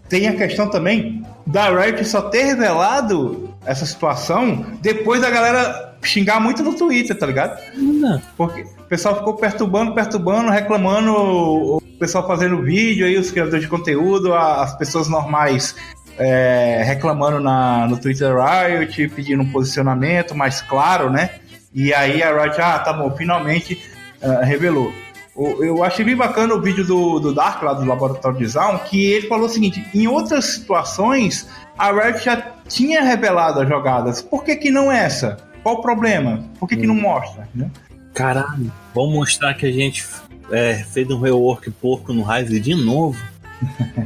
tem 0.09 0.27
a 0.27 0.35
questão 0.35 0.69
também 0.69 1.23
da 1.45 1.69
Riot 1.69 2.03
só 2.05 2.21
ter 2.21 2.43
revelado 2.43 3.53
essa 3.65 3.85
situação 3.85 4.65
depois 4.81 5.21
da 5.21 5.29
galera 5.29 5.97
xingar 6.01 6.39
muito 6.39 6.63
no 6.63 6.73
Twitter, 6.73 7.17
tá 7.17 7.25
ligado? 7.25 7.59
Não. 7.75 8.21
Porque 8.35 8.61
o 8.61 8.83
pessoal 8.89 9.17
ficou 9.17 9.35
perturbando, 9.35 9.93
perturbando, 9.93 10.49
reclamando, 10.49 11.13
o 11.13 11.81
pessoal 11.99 12.25
fazendo 12.25 12.61
vídeo 12.61 13.05
aí, 13.05 13.17
os 13.17 13.31
criadores 13.31 13.61
de 13.61 13.67
conteúdo, 13.67 14.33
as 14.33 14.77
pessoas 14.77 15.07
normais 15.07 15.75
é, 16.17 16.81
reclamando 16.85 17.39
na, 17.39 17.87
no 17.87 17.97
Twitter 17.97 18.33
Riot, 18.35 19.09
pedindo 19.09 19.43
um 19.43 19.51
posicionamento 19.51 20.35
mais 20.35 20.61
claro, 20.61 21.09
né? 21.09 21.31
E 21.73 21.93
aí 21.93 22.23
a 22.23 22.31
Riot, 22.41 22.59
ah, 22.61 22.79
tá 22.79 22.93
bom, 22.93 23.11
finalmente 23.15 23.81
ah, 24.21 24.43
revelou. 24.43 24.91
Eu 25.39 25.83
achei 25.83 26.03
bem 26.03 26.17
bacana 26.17 26.53
o 26.53 26.61
vídeo 26.61 26.85
do, 26.85 27.19
do 27.19 27.33
Dark, 27.33 27.63
lá 27.63 27.73
do 27.73 27.85
Laboratório 27.85 28.37
de 28.37 28.45
Zaun, 28.45 28.77
que 28.79 29.05
ele 29.05 29.27
falou 29.27 29.45
o 29.45 29.49
seguinte: 29.49 29.85
em 29.93 30.05
outras 30.05 30.45
situações, 30.45 31.47
a 31.77 31.91
Riot 31.91 32.23
já 32.23 32.35
tinha 32.67 33.01
revelado 33.01 33.61
as 33.61 33.69
jogadas. 33.69 34.21
Por 34.21 34.43
que, 34.43 34.55
que 34.57 34.69
não 34.69 34.91
essa? 34.91 35.37
Qual 35.63 35.75
o 35.75 35.81
problema? 35.81 36.43
Por 36.59 36.67
que, 36.67 36.75
que 36.75 36.87
não 36.87 36.95
mostra? 36.95 37.47
né? 37.55 37.71
Caralho, 38.13 38.71
vamos 38.93 39.13
mostrar 39.13 39.53
que 39.53 39.65
a 39.65 39.71
gente 39.71 40.05
é, 40.51 40.75
fez 40.75 41.09
um 41.09 41.21
rework 41.21 41.71
porco 41.71 42.11
no 42.11 42.23
Rise 42.23 42.59
de 42.59 42.75
novo. 42.75 43.17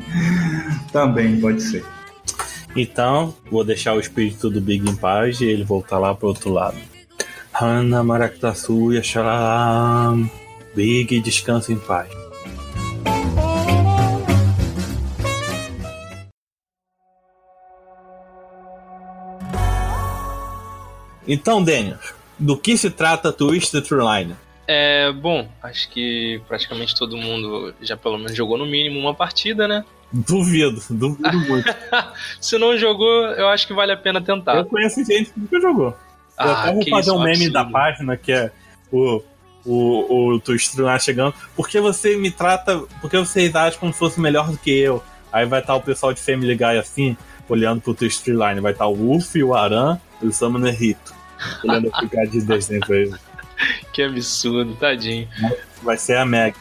Também 0.91 1.39
pode 1.39 1.63
ser. 1.63 1.83
Então, 2.75 3.33
vou 3.51 3.63
deixar 3.63 3.93
o 3.93 3.99
espírito 3.99 4.49
do 4.49 4.59
Big 4.61 4.87
em 4.87 4.95
paz 4.95 5.41
e 5.41 5.45
ele 5.45 5.63
voltar 5.63 5.99
lá 5.99 6.13
pro 6.13 6.27
outro 6.27 6.51
lado. 6.51 6.77
Hana 7.53 8.03
Maractasuya 8.03 9.03
Big, 10.75 11.19
descansa 11.21 11.71
em 11.71 11.77
paz. 11.77 12.09
Então, 21.27 21.63
Daniel, 21.63 21.97
do 22.37 22.57
que 22.57 22.77
se 22.77 22.89
trata 22.89 23.31
Twisted 23.31 23.85
Line? 23.91 24.35
É, 24.67 25.11
bom, 25.11 25.47
acho 25.61 25.89
que 25.89 26.41
praticamente 26.47 26.95
todo 26.95 27.17
mundo 27.17 27.73
já 27.81 27.97
pelo 27.97 28.17
menos 28.17 28.35
jogou 28.35 28.57
no 28.57 28.65
mínimo 28.65 28.99
uma 28.99 29.13
partida, 29.13 29.67
né? 29.67 29.83
Duvido, 30.11 30.81
duvido 30.89 31.37
muito. 31.47 31.73
Se 32.39 32.57
não 32.57 32.77
jogou, 32.77 33.25
eu 33.31 33.47
acho 33.49 33.65
que 33.67 33.73
vale 33.73 33.91
a 33.91 33.97
pena 33.97 34.21
tentar. 34.21 34.55
Eu 34.57 34.65
conheço 34.65 35.03
gente 35.03 35.31
que 35.31 35.39
nunca 35.39 35.59
jogou. 35.59 35.87
Eu 35.87 35.95
Ah, 36.37 36.61
até 36.63 36.73
vou 36.73 36.83
fazer 36.89 37.09
isso, 37.11 37.15
um 37.15 37.19
meme 37.19 37.31
absurdo. 37.31 37.53
da 37.53 37.65
página 37.65 38.17
que 38.17 38.31
é 38.31 38.51
o, 38.91 39.21
o, 39.65 40.33
o 40.33 40.39
Twister 40.39 40.85
chegando. 40.99 41.33
Por 41.55 41.67
que 41.67 41.79
você 41.79 42.15
me 42.17 42.31
trata. 42.31 42.79
Por 43.01 43.09
que 43.09 43.17
vocês 43.17 43.55
acham 43.55 43.79
como 43.79 43.93
se 43.93 43.99
fosse 43.99 44.19
melhor 44.19 44.49
do 44.49 44.57
que 44.57 44.71
eu? 44.71 45.03
Aí 45.31 45.45
vai 45.45 45.61
estar 45.61 45.75
o 45.75 45.81
pessoal 45.81 46.13
de 46.13 46.21
Family 46.21 46.55
Guy 46.55 46.77
assim, 46.77 47.17
olhando 47.49 47.81
pro 47.81 47.93
Twister 47.93 48.35
Line. 48.35 48.61
Vai 48.61 48.71
estar 48.71 48.87
o 48.87 48.95
Wolf, 48.95 49.35
o 49.35 49.53
Aran 49.53 49.99
e 50.21 50.27
o 50.27 50.33
Summoner 50.33 50.75
Rito. 50.75 51.13
Olhando 51.63 51.89
a 51.91 51.99
ficar 51.99 52.25
de 52.25 52.41
desenho 52.41 52.81
pra 52.81 52.95
ele. 52.97 53.15
Que 53.91 54.03
absurdo, 54.03 54.75
tadinho. 54.75 55.27
Vai 55.81 55.97
ser 55.97 56.17
a 56.17 56.25
Meg. 56.25 56.55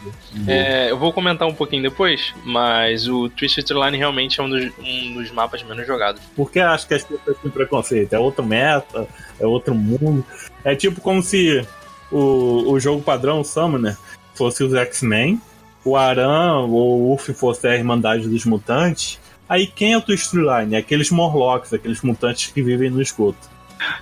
É, 0.47 0.91
eu 0.91 0.99
vou 0.99 1.13
comentar 1.13 1.49
um 1.49 1.55
pouquinho 1.55 1.83
depois, 1.83 2.35
mas 2.45 3.09
o 3.09 3.29
Twisted 3.29 3.71
Line 3.71 3.97
realmente 3.97 4.41
é 4.41 4.43
um 4.43 4.51
dos, 4.51 4.71
um 4.79 5.15
dos 5.15 5.31
mapas 5.31 5.63
menos 5.63 5.87
jogados. 5.87 6.21
Porque 6.37 6.61
acho 6.61 6.87
que 6.87 6.95
as 6.95 7.05
pessoas 7.05 7.37
têm 7.39 7.51
preconceito. 7.51 8.13
É 8.13 8.19
outro 8.19 8.45
meta, 8.45 9.09
é 9.41 9.47
outro 9.47 9.75
mundo. 9.75 10.25
É 10.65 10.75
tipo 10.75 11.01
como 11.01 11.23
se 11.23 11.67
o, 12.13 12.71
o 12.73 12.81
jogo 12.81 13.03
padrão, 13.03 13.41
o 13.41 13.45
Summoner, 13.45 13.97
fosse 14.35 14.63
os 14.63 14.75
X-Men, 14.75 15.41
o 15.85 15.97
Aran 15.97 16.61
ou 16.61 17.01
o 17.01 17.09
Wolf 17.09 17.31
fosse 17.31 17.67
a 17.67 17.75
Irmandade 17.75 18.29
dos 18.29 18.45
Mutantes. 18.45 19.19
Aí 19.49 19.67
quem 19.67 19.93
é 19.93 19.99
o 19.99 20.03
Twistline? 20.03 20.77
Aqueles 20.77 21.11
Morlocks, 21.11 21.73
aqueles 21.73 22.01
mutantes 22.03 22.53
que 22.53 22.63
vivem 22.63 22.91
no 22.91 23.03
esgoto. 23.03 23.51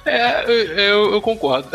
É, 0.05 0.45
eu, 0.45 1.13
eu 1.13 1.21
concordo. 1.21 1.69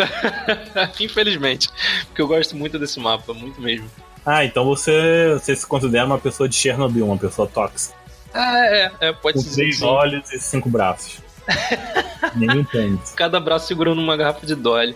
Infelizmente. 1.00 1.70
Porque 2.08 2.22
eu 2.22 2.27
gosto 2.27 2.56
muito 2.56 2.77
desse 2.77 3.00
mapa, 3.00 3.34
muito 3.34 3.60
mesmo. 3.60 3.89
Ah, 4.25 4.44
então 4.44 4.65
você, 4.65 5.34
você 5.34 5.56
se 5.56 5.65
considera 5.65 6.06
uma 6.06 6.18
pessoa 6.18 6.50
de 6.50 6.56
Chernobyl, 6.56 7.06
uma 7.06 7.18
pessoa 7.18 7.48
tóxica. 7.48 7.96
Ah, 8.34 8.65
é, 8.65 8.92
é 9.01 9.13
pode 9.13 9.38
Com 9.38 9.44
ser. 9.44 9.56
três 9.56 9.77
sim. 9.77 9.86
olhos 9.86 10.32
e 10.32 10.39
cinco 10.39 10.70
braços. 10.70 11.20
Nenhum 12.36 12.63
tênis. 12.63 13.12
Cada 13.15 13.39
braço 13.39 13.68
segurando 13.68 14.01
uma 14.01 14.18
garrafa 14.18 14.46
de 14.46 14.56
Dolly. 14.56 14.96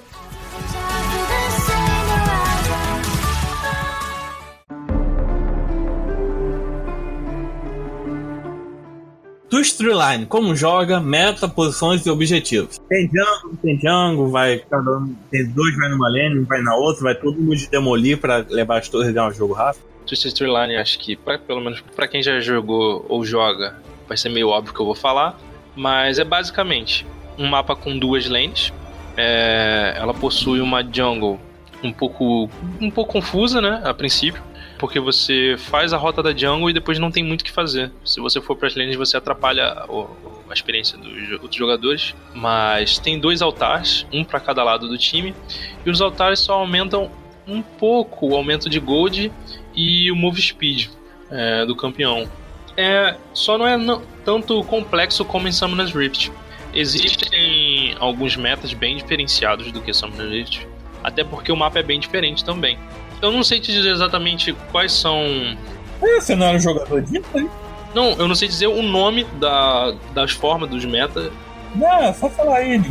Twist 9.60 9.82
Line, 9.82 10.26
como 10.26 10.56
joga, 10.56 11.02
meta, 11.02 11.46
posições 11.46 12.06
e 12.06 12.10
objetivos. 12.10 12.80
Tem 12.88 13.10
Django, 13.10 13.58
tem 13.62 13.78
Django, 13.78 14.30
vai 14.30 14.60
cada 14.60 14.90
um, 14.98 15.14
tem 15.30 15.46
dois 15.50 15.76
vai 15.76 15.90
numa 15.90 16.08
lane, 16.08 16.40
um 16.40 16.46
vai 16.46 16.62
na 16.62 16.74
outra, 16.76 17.04
vai 17.04 17.16
todo 17.16 17.38
mundo 17.38 17.60
demolir 17.70 18.18
pra 18.18 18.38
levar 18.50 18.80
as 18.80 18.88
torres 18.88 19.10
e 19.10 19.12
ganhar 19.12 19.28
um 19.28 19.34
jogo 19.34 19.54
rápido. 19.54 19.84
Twisted 20.08 20.34
Tree 20.34 20.48
Line, 20.48 20.78
acho 20.78 20.98
que, 21.00 21.18
pra, 21.18 21.38
pelo 21.38 21.60
menos 21.60 21.82
pra 21.94 22.08
quem 22.08 22.24
já 22.24 22.40
jogou 22.40 23.06
ou 23.10 23.26
joga, 23.26 23.76
vai 24.08 24.16
ser 24.16 24.30
meio 24.30 24.48
óbvio 24.48 24.74
que 24.74 24.80
eu 24.80 24.86
vou 24.86 24.96
falar. 24.96 25.38
Mas 25.76 26.20
é 26.20 26.24
basicamente 26.24 27.06
um 27.38 27.46
mapa 27.46 27.76
com 27.76 28.00
duas 28.00 28.30
lanes. 28.30 28.72
É, 29.18 29.94
ela 29.98 30.14
possui 30.14 30.62
uma 30.62 30.82
jungle 30.82 31.38
um 31.84 31.92
pouco, 31.92 32.50
um 32.80 32.90
pouco 32.90 33.12
confusa, 33.12 33.60
né, 33.60 33.82
a 33.84 33.94
princípio. 33.94 34.42
Porque 34.80 35.00
você 35.00 35.56
faz 35.58 35.92
a 35.94 35.98
rota 35.98 36.24
da 36.24 36.36
jungle 36.36 36.70
e 36.70 36.74
depois 36.74 36.98
não 36.98 37.12
tem 37.12 37.24
muito 37.24 37.42
o 37.42 37.44
que 37.44 37.52
fazer. 37.52 37.92
Se 38.06 38.20
você 38.22 38.40
for 38.40 38.56
para 38.56 38.68
as 38.68 38.76
lanes, 38.76 38.96
você 38.96 39.18
atrapalha 39.18 39.86
a 40.50 40.54
experiência 40.54 40.98
dos 40.98 41.32
outros 41.34 41.56
jogadores. 41.56 42.16
Mas 42.34 42.98
tem 42.98 43.20
dois 43.20 43.42
altares, 43.42 44.08
um 44.12 44.24
para 44.24 44.40
cada 44.40 44.64
lado 44.64 44.88
do 44.88 44.98
time. 44.98 45.36
E 45.86 45.90
os 45.90 46.02
altares 46.02 46.40
só 46.40 46.54
aumentam 46.54 47.12
um 47.46 47.62
pouco 47.62 48.30
o 48.30 48.36
aumento 48.36 48.70
de 48.70 48.80
gold 48.80 49.32
e 49.76 50.12
o 50.12 50.16
move 50.16 50.42
speed 50.42 50.88
é, 51.30 51.66
do 51.66 51.76
campeão. 51.76 52.30
É, 52.78 53.18
só 53.34 53.58
não 53.58 53.68
é 53.68 53.76
não- 53.76 54.02
tanto 54.24 54.64
complexo 54.64 55.26
como 55.26 55.48
em 55.48 55.52
Summoner's 55.52 55.94
Rift. 55.94 56.32
Existem 56.74 57.96
alguns 58.00 58.38
metas 58.38 58.74
bem 58.74 58.96
diferenciados 58.96 59.72
do 59.72 59.82
que 59.82 59.94
Summoner's 59.94 60.32
Rift, 60.32 60.68
até 61.04 61.24
porque 61.24 61.52
o 61.52 61.58
mapa 61.58 61.80
é 61.80 61.84
bem 61.84 62.00
diferente 62.00 62.46
também. 62.46 62.78
Eu 63.22 63.32
não 63.32 63.44
sei 63.44 63.60
te 63.60 63.72
dizer 63.72 63.90
exatamente 63.92 64.54
quais 64.72 64.92
são. 64.94 65.18
É, 66.02 66.20
você 66.22 66.36
não 66.36 66.46
era 66.48 66.58
um 66.58 66.62
jogador 66.62 67.02
de 67.02 67.18
hein? 67.18 67.50
Não, 67.94 68.12
eu 68.12 68.28
não 68.28 68.36
sei 68.36 68.48
dizer 68.48 68.68
o 68.68 68.82
nome 68.82 69.24
da, 69.40 69.94
das 70.14 70.32
formas 70.32 70.70
dos 70.70 70.86
metas. 70.86 71.32
Não, 71.76 72.04
é 72.04 72.14
só 72.14 72.30
falar 72.30 72.58
aí. 72.58 72.82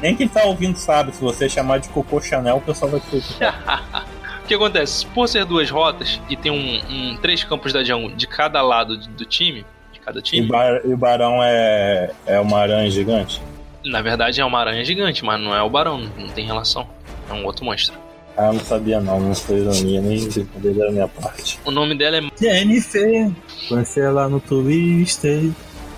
Nem 0.00 0.14
quem 0.14 0.28
tá 0.28 0.44
ouvindo 0.44 0.76
sabe, 0.76 1.14
se 1.14 1.20
você 1.20 1.48
chamar 1.48 1.78
de 1.78 1.88
Cocô 1.88 2.20
Chanel, 2.20 2.56
o 2.58 2.60
pessoal 2.60 2.90
vai 2.90 3.00
ter 3.00 3.22
O 4.44 4.46
que 4.46 4.54
acontece? 4.54 5.06
Por 5.06 5.26
ser 5.26 5.46
duas 5.46 5.70
rotas 5.70 6.20
e 6.28 6.36
ter 6.36 6.50
um, 6.50 6.80
um- 6.90 7.16
três 7.16 7.42
campos 7.42 7.72
da 7.72 7.82
jungle 7.82 8.10
de 8.10 8.26
cada 8.26 8.60
lado 8.60 8.98
do 8.98 9.24
time, 9.24 9.64
de 9.90 9.98
cada 10.00 10.18
E 10.18 10.22
time, 10.22 10.46
o, 10.46 10.50
bar, 10.50 10.80
e 10.84 10.92
o 10.92 10.96
Barão 10.98 11.42
é, 11.42 12.10
é 12.26 12.38
uma 12.38 12.58
aranha 12.58 12.90
gigante? 12.90 13.40
Na 13.82 14.02
verdade 14.02 14.40
é 14.40 14.44
uma 14.44 14.60
aranha 14.60 14.84
gigante, 14.84 15.24
mas 15.24 15.40
não 15.40 15.54
é 15.56 15.62
o 15.62 15.70
barão, 15.70 16.06
não 16.18 16.28
tem 16.28 16.44
relação. 16.44 16.86
É 17.30 17.32
um 17.32 17.44
outro 17.46 17.64
monstro. 17.64 17.98
Ah, 18.36 18.46
eu 18.46 18.54
não 18.54 18.60
sabia 18.60 19.00
não, 19.00 19.20
não 19.20 19.34
foi 19.34 19.60
ironia, 19.60 20.00
nem 20.00 20.28
brincadeira 20.28 20.86
da 20.86 20.92
minha 20.92 21.08
parte. 21.08 21.58
O 21.64 21.70
nome 21.70 21.96
dela 21.96 22.16
é. 22.16 22.22
Jennifer, 22.40 23.30
conheci 23.68 24.00
ela 24.00 24.28
no 24.28 24.40
Twister, 24.40 25.50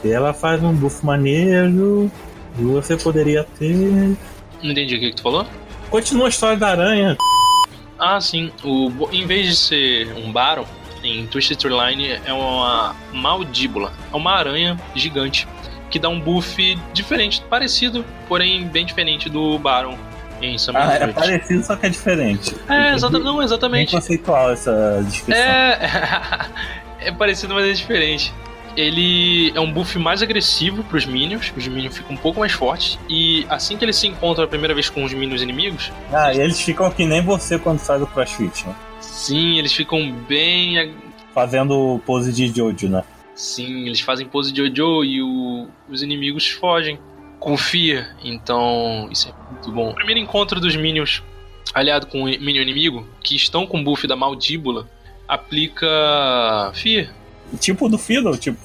e 0.04 0.10
ela 0.10 0.34
faz 0.34 0.62
um 0.62 0.74
buff 0.74 1.04
maneiro, 1.04 2.10
e 2.58 2.62
você 2.62 2.96
poderia 2.96 3.44
ter... 3.58 4.16
Não 4.62 4.70
entendi 4.70 4.96
o 4.96 5.00
que, 5.00 5.10
que 5.10 5.16
tu 5.16 5.22
falou? 5.22 5.46
Continua 5.90 6.26
a 6.26 6.28
história 6.28 6.56
da 6.56 6.68
aranha. 6.68 7.16
Ah, 7.98 8.20
sim. 8.20 8.50
O, 8.62 8.90
em 9.10 9.26
vez 9.26 9.48
de 9.48 9.56
ser 9.56 10.12
um 10.16 10.30
Baron, 10.30 10.66
em 11.02 11.26
Twisted 11.26 11.64
Line 11.64 12.20
é 12.24 12.32
uma 12.32 12.94
Maldíbula. 13.12 13.92
É 14.12 14.16
uma 14.16 14.32
aranha 14.32 14.78
gigante 14.94 15.48
que 15.90 15.98
dá 15.98 16.08
um 16.08 16.20
buff 16.20 16.76
diferente, 16.92 17.42
parecido, 17.48 18.04
porém 18.28 18.66
bem 18.66 18.84
diferente 18.84 19.30
do 19.30 19.58
Baron 19.58 19.96
em 20.42 20.58
Summoner's 20.58 20.90
Ah, 20.92 20.96
é 20.96 21.04
Rift. 21.06 21.14
parecido, 21.20 21.62
só 21.64 21.76
que 21.76 21.86
é 21.86 21.88
diferente. 21.88 22.54
É, 22.68 22.94
exata- 22.94 23.18
não, 23.18 23.36
Bem 23.36 23.44
exatamente. 23.44 23.94
conceitual 23.94 24.50
essa 24.50 25.02
descrição. 25.06 25.42
É. 25.42 26.46
é 27.00 27.12
parecido, 27.12 27.54
mas 27.54 27.66
é 27.66 27.72
diferente. 27.72 28.32
Ele 28.76 29.52
é 29.54 29.60
um 29.60 29.72
buff 29.72 29.98
mais 29.98 30.22
agressivo 30.22 30.84
pros 30.84 31.06
minions, 31.06 31.50
os 31.56 31.66
minions 31.66 31.96
ficam 31.96 32.12
um 32.12 32.16
pouco 32.18 32.40
mais 32.40 32.52
fortes. 32.52 32.98
E 33.08 33.46
assim 33.48 33.76
que 33.78 33.84
eles 33.84 33.96
se 33.96 34.06
encontram 34.06 34.44
a 34.44 34.48
primeira 34.48 34.74
vez 34.74 34.90
com 34.90 35.02
os 35.02 35.14
minions 35.14 35.40
inimigos, 35.40 35.90
Ah, 36.12 36.34
e 36.34 36.38
eles 36.40 36.60
ficam 36.60 36.90
que 36.90 37.06
nem 37.06 37.22
você 37.22 37.58
quando 37.58 37.78
sai 37.78 37.98
do 37.98 38.06
CrossFit, 38.06 38.66
né? 38.66 38.74
sim, 39.00 39.58
eles 39.58 39.72
ficam 39.72 40.12
bem. 40.28 40.94
Fazendo 41.32 42.00
pose 42.04 42.32
de 42.32 42.48
Jojo, 42.48 42.88
né? 42.88 43.02
Sim, 43.34 43.86
eles 43.86 44.00
fazem 44.00 44.26
pose 44.26 44.52
de 44.52 44.60
Jojo 44.66 45.04
e 45.04 45.22
o- 45.22 45.68
os 45.88 46.02
inimigos 46.02 46.46
fogem. 46.48 46.98
Confia, 47.46 48.08
então 48.24 49.08
isso 49.08 49.28
é 49.28 49.52
muito 49.52 49.70
bom. 49.70 49.90
O 49.90 49.94
primeiro 49.94 50.18
encontro 50.20 50.58
dos 50.58 50.74
minions 50.74 51.22
aliado 51.72 52.08
com 52.08 52.22
o 52.22 52.24
minion 52.24 52.60
inimigo, 52.62 53.06
que 53.22 53.36
estão 53.36 53.64
com 53.68 53.78
o 53.80 53.84
buff 53.84 54.04
da 54.08 54.16
Maldíbula, 54.16 54.88
aplica 55.28 56.72
Fear. 56.74 57.08
Tipo 57.60 57.88
do 57.88 57.98
Fiddle, 57.98 58.36
tipo. 58.36 58.58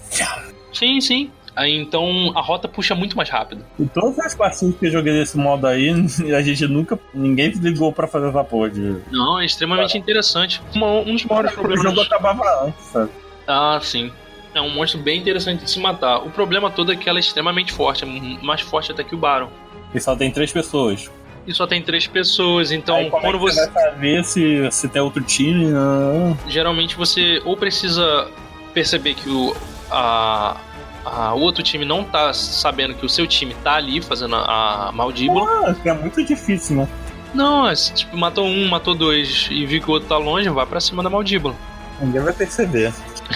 Sim, 0.73 0.99
sim. 0.99 1.29
Aí 1.55 1.75
então 1.77 2.31
a 2.35 2.41
rota 2.41 2.67
puxa 2.67 2.95
muito 2.95 3.15
mais 3.15 3.29
rápido. 3.29 3.63
E 3.77 3.85
todas 3.85 4.17
as 4.17 4.33
partidas 4.33 4.75
que 4.79 4.87
eu 4.87 4.91
joguei 4.91 5.13
desse 5.13 5.37
modo 5.37 5.67
aí, 5.67 5.89
a 6.35 6.41
gente 6.41 6.65
nunca. 6.65 6.97
Ninguém 7.13 7.51
ligou 7.51 7.93
pra 7.93 8.07
fazer 8.07 8.29
essa 8.29 8.43
porra 8.43 8.71
de. 8.71 8.95
Não, 9.11 9.39
é 9.39 9.45
extremamente 9.45 9.95
interessante. 9.95 10.59
Uma- 10.73 10.87
um 11.01 11.13
dos 11.13 11.23
maiores 11.25 11.51
O 11.51 11.53
problemas. 11.53 11.83
jogo 11.83 12.01
acabava 12.01 12.65
antes, 12.65 12.83
sabe? 12.85 13.11
Ah, 13.47 13.79
sim. 13.83 14.11
É 14.53 14.59
um 14.61 14.69
monstro 14.69 14.99
bem 14.99 15.19
interessante 15.19 15.63
de 15.63 15.69
se 15.71 15.79
matar. 15.79 16.17
O 16.17 16.29
problema 16.29 16.69
todo 16.69 16.91
é 16.91 16.95
que 16.95 17.07
ela 17.07 17.19
é 17.19 17.21
extremamente 17.21 17.71
forte, 17.71 18.03
é 18.03 18.07
mais 18.43 18.61
forte 18.61 18.91
até 18.91 19.03
que 19.03 19.15
o 19.15 19.17
Baron. 19.17 19.49
E 19.93 19.99
só 19.99 20.15
tem 20.15 20.29
três 20.31 20.51
pessoas. 20.51 21.09
E 21.47 21.53
só 21.53 21.65
tem 21.65 21.81
três 21.81 22.05
pessoas, 22.05 22.71
então 22.71 22.95
aí, 22.97 23.09
como 23.09 23.23
quando 23.23 23.35
é 23.35 23.39
você. 23.39 23.61
você 23.65 23.71
vai 23.71 23.83
saber 23.91 24.23
se, 24.23 24.71
se 24.71 24.87
tem 24.89 25.01
outro 25.01 25.23
time? 25.23 25.65
Não. 25.65 26.37
Geralmente 26.47 26.95
você 26.95 27.41
ou 27.45 27.57
precisa 27.57 28.27
perceber 28.73 29.15
que 29.15 29.27
o, 29.29 29.55
a, 29.89 30.55
a- 31.03 31.33
o 31.33 31.39
outro 31.39 31.63
time 31.63 31.83
não 31.83 32.03
tá 32.03 32.31
sabendo 32.33 32.93
que 32.93 33.05
o 33.05 33.09
seu 33.09 33.25
time 33.25 33.55
tá 33.63 33.73
ali 33.75 34.01
fazendo 34.01 34.35
a, 34.35 34.89
a 34.89 34.91
maldíbula. 34.91 35.47
Ah, 35.67 35.75
é 35.83 35.93
muito 35.93 36.23
difícil, 36.23 36.75
né? 36.75 36.87
Não, 37.33 37.67
é, 37.67 37.73
se, 37.75 37.93
tipo, 37.93 38.15
matou 38.17 38.45
um, 38.45 38.67
matou 38.67 38.93
dois 38.93 39.47
e 39.49 39.65
viu 39.65 39.81
que 39.81 39.89
o 39.89 39.93
outro 39.93 40.09
tá 40.09 40.17
longe, 40.17 40.47
vai 40.49 40.65
pra 40.65 40.79
cima 40.81 41.01
da 41.01 41.09
maldíbula. 41.09 41.55
Ninguém 41.99 42.21
vai 42.21 42.33
perceber. 42.33 42.93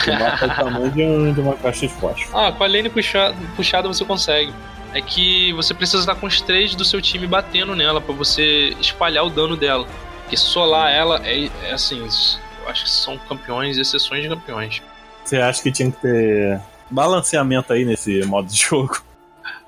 O 0.07 0.19
mapa 0.19 0.45
é 0.45 0.47
o 0.47 0.55
tamanho 0.55 0.91
de, 0.91 1.03
um- 1.03 1.33
de 1.33 1.41
uma 1.41 1.55
caixa 1.55 1.87
de 1.87 1.93
fósforo. 1.93 2.37
Ah, 2.37 2.51
com 2.51 2.63
a 2.63 2.67
lane 2.67 2.89
puxada, 2.89 3.35
puxada 3.55 3.87
você 3.87 4.03
consegue. 4.05 4.53
É 4.93 5.01
que 5.01 5.51
você 5.53 5.73
precisa 5.73 5.99
estar 5.99 6.15
com 6.15 6.25
os 6.25 6.39
três 6.41 6.73
do 6.73 6.85
seu 6.85 7.01
time 7.01 7.27
batendo 7.27 7.75
nela 7.75 7.99
pra 7.99 8.13
você 8.15 8.75
espalhar 8.79 9.25
o 9.25 9.29
dano 9.29 9.57
dela. 9.57 9.85
Porque 10.21 10.37
solar 10.37 10.91
ela 10.91 11.21
é, 11.25 11.49
é 11.63 11.73
assim, 11.73 11.99
eu 11.99 12.69
acho 12.69 12.83
que 12.85 12.89
são 12.89 13.17
campeões, 13.17 13.77
exceções 13.77 14.23
de 14.23 14.29
campeões. 14.29 14.81
Você 15.23 15.37
acha 15.37 15.61
que 15.61 15.71
tinha 15.71 15.91
que 15.91 15.97
ter 16.01 16.59
balanceamento 16.89 17.73
aí 17.73 17.83
nesse 17.83 18.23
modo 18.25 18.47
de 18.47 18.57
jogo? 18.57 19.01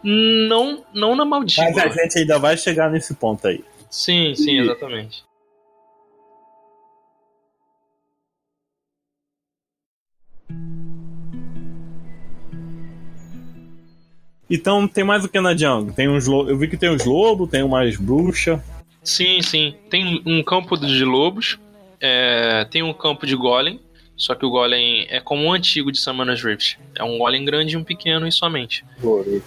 Não, 0.03 0.83
não 0.93 1.15
na 1.15 1.25
Mas 1.25 1.51
a 1.57 1.89
gente 1.89 2.19
ainda 2.19 2.39
vai 2.39 2.55
chegar 2.55 2.89
nesse 2.89 3.13
ponto 3.15 3.47
aí. 3.47 3.63
Sim, 3.89 4.33
sim, 4.35 4.59
exatamente. 4.59 5.26
Então 14.49 14.87
tem 14.87 15.03
mais 15.03 15.23
o 15.25 15.29
que 15.29 15.39
na 15.41 15.55
jungle? 15.55 15.93
Tem 15.93 16.07
uns 16.07 16.25
lo... 16.27 16.49
Eu 16.49 16.57
vi 16.57 16.67
que 16.67 16.77
tem 16.77 16.89
uns 16.89 17.05
lobos, 17.05 17.49
tem 17.49 17.63
umas 17.63 17.95
bruxas. 17.97 18.59
Sim, 19.03 19.41
sim. 19.41 19.73
Tem 19.89 20.21
um 20.25 20.41
campo 20.43 20.77
de 20.77 21.03
lobos, 21.03 21.57
é, 21.99 22.65
tem 22.69 22.83
um 22.83 22.93
campo 22.93 23.25
de 23.25 23.35
golem, 23.35 23.79
só 24.15 24.33
que 24.35 24.45
o 24.45 24.49
golem 24.49 25.05
é 25.09 25.19
como 25.19 25.45
o 25.47 25.51
antigo 25.53 25.91
de 25.91 25.97
Summoner's 25.99 26.43
Rift. 26.43 26.77
É 26.95 27.03
um 27.03 27.17
golem 27.17 27.43
grande 27.45 27.75
e 27.75 27.77
um 27.77 27.83
pequeno 27.83 28.27
e 28.27 28.31
somente. 28.31 28.83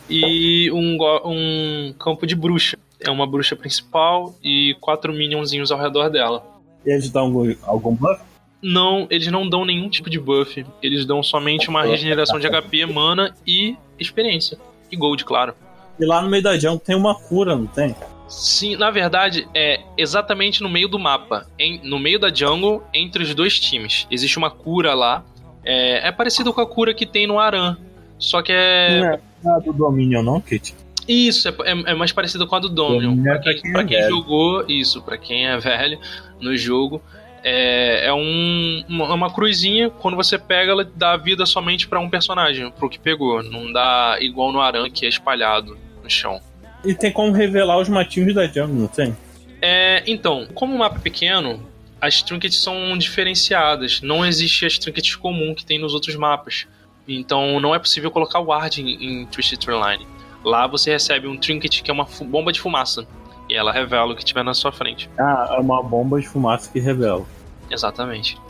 E 0.09 0.71
um, 0.73 0.97
go- 0.97 1.23
um 1.25 1.93
campo 1.99 2.27
de 2.27 2.35
bruxa. 2.37 2.79
É 3.01 3.11
uma 3.11 3.27
bruxa 3.27 3.57
principal 3.57 4.35
e 4.45 4.77
quatro 4.81 5.13
minionzinhos 5.13 5.73
ao 5.73 5.79
redor 5.81 6.09
dela. 6.11 6.45
E 6.85 6.91
eles 6.91 7.11
dão 7.11 7.23
algum, 7.25 7.55
algum 7.63 7.95
buff? 7.95 8.21
Não, 8.63 9.07
eles 9.11 9.27
não 9.29 9.49
dão 9.49 9.65
nenhum 9.65 9.89
tipo 9.89 10.11
de 10.11 10.19
buff. 10.21 10.65
Eles 10.83 11.07
dão 11.07 11.23
somente 11.23 11.69
uma 11.69 11.83
regeneração 11.83 12.39
de 12.39 12.47
HP, 12.49 12.85
mana 12.87 13.35
e 13.47 13.75
experiência. 13.99 14.59
E 14.91 14.97
gold, 14.97 15.25
claro. 15.25 15.55
E 15.99 16.05
lá 16.05 16.21
no 16.23 16.29
meio 16.31 16.43
da 16.43 16.59
jungle 16.59 16.79
tem 16.79 16.97
uma 16.97 17.15
cura, 17.15 17.55
não 17.57 17.67
tem? 17.67 17.95
Sim, 18.29 18.77
na 18.77 18.91
verdade, 18.91 19.47
é 19.55 19.81
exatamente 19.99 20.63
no 20.63 20.69
meio 20.69 20.89
do 20.89 20.99
mapa. 20.99 21.47
Em- 21.59 21.81
no 21.83 21.99
meio 21.99 22.19
da 22.19 22.33
jungle, 22.33 22.83
entre 22.95 23.23
os 23.23 23.35
dois 23.35 23.59
times. 23.59 24.07
Existe 24.11 24.39
uma 24.39 24.51
cura 24.51 24.95
lá. 24.95 25.25
É, 25.65 26.09
é 26.09 26.13
parecido 26.13 26.53
com 26.53 26.61
a 26.61 26.67
cura 26.67 26.95
que 26.95 27.05
tem 27.05 27.27
no 27.27 27.39
Aran. 27.39 27.77
Só 28.19 28.41
que 28.41 28.53
é. 28.53 29.01
Não 29.01 29.07
é 29.09 29.21
nada 29.43 29.61
do 29.61 29.73
Dominion, 29.73 30.23
não, 30.23 30.41
Kit? 30.41 30.75
Isso, 31.09 31.49
é, 31.49 31.53
é, 31.65 31.91
é 31.91 31.95
mais 31.95 32.13
parecido 32.13 32.47
com 32.47 32.55
a 32.55 32.61
do 32.61 32.69
Dominion. 32.69 33.11
Dominion 33.17 33.35
é 33.35 33.39
Pra 33.39 33.53
quem, 33.55 33.71
é 33.71 33.73
pra 33.73 33.85
quem 33.85 34.09
jogou, 34.09 34.65
isso, 34.69 35.03
pra 35.03 35.19
quem 35.19 35.47
é 35.49 35.59
velho 35.59 35.99
no 36.41 36.57
jogo, 36.57 37.03
é, 37.43 38.07
é 38.07 38.13
um, 38.13 38.85
uma, 38.89 39.15
uma 39.15 39.33
cruzinha, 39.33 39.91
quando 39.91 40.17
você 40.17 40.39
pega, 40.39 40.73
ela 40.73 40.85
dá 40.85 41.17
vida 41.17 41.47
somente 41.47 41.89
pra 41.89 42.01
um 42.01 42.11
personagem, 42.11 42.71
pro 42.71 42.89
que 42.89 42.99
pegou. 42.99 43.43
Não 43.43 43.73
dá 43.73 44.19
igual 44.21 44.53
no 44.53 44.61
Aran, 44.61 44.91
que 44.91 45.07
é 45.07 45.09
espalhado 45.09 45.79
no 46.03 46.11
chão. 46.11 46.41
E 46.85 46.95
tem 46.95 47.13
como 47.13 47.33
revelar 47.33 47.79
os 47.79 47.89
matinhos 47.89 48.35
da 48.35 48.47
jungle, 48.47 48.75
não 48.75 48.89
tem? 48.89 49.17
É, 49.61 50.03
então, 50.07 50.47
como 50.55 50.75
o 50.75 50.79
mapa 50.79 50.97
é 50.97 51.01
pequeno, 51.01 51.63
as 52.01 52.23
trinkets 52.23 52.63
são 52.63 52.97
diferenciadas. 52.97 54.01
Não 54.01 54.25
existe 54.25 54.65
as 54.65 54.79
trinkets 54.79 55.15
comum 55.17 55.55
que 55.55 55.65
tem 55.65 55.79
nos 55.79 55.93
outros 55.93 56.17
mapas. 56.17 56.67
Então 57.07 57.59
não 57.61 57.75
é 57.75 57.79
possível 57.79 58.11
colocar 58.11 58.41
ward 58.41 58.81
em, 58.81 59.23
em 59.23 59.27
Twisted 59.27 59.63
Line. 59.67 60.07
Lá 60.45 60.67
você 60.67 60.91
recebe 60.91 61.27
um 61.27 61.37
trinket 61.37 61.83
que 61.83 61.91
é 61.91 61.95
uma 61.95 62.07
bomba 62.23 62.53
de 62.53 62.61
fumaça. 62.61 63.07
E 63.51 63.55
ela 63.57 63.73
revela 63.73 64.13
o 64.13 64.17
que 64.17 64.25
tiver 64.25 64.45
na 64.45 64.55
sua 64.55 64.71
frente. 64.71 65.11
Ah, 65.19 65.57
é 65.57 65.61
uma 65.61 65.83
bomba 65.83 66.21
de 66.21 66.29
fumaça 66.29 66.71
que 66.73 66.79
revela. 66.79 67.27
Exatamente. 67.69 68.41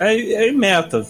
É, 0.00 0.48
é 0.48 0.52
meta. 0.52 1.06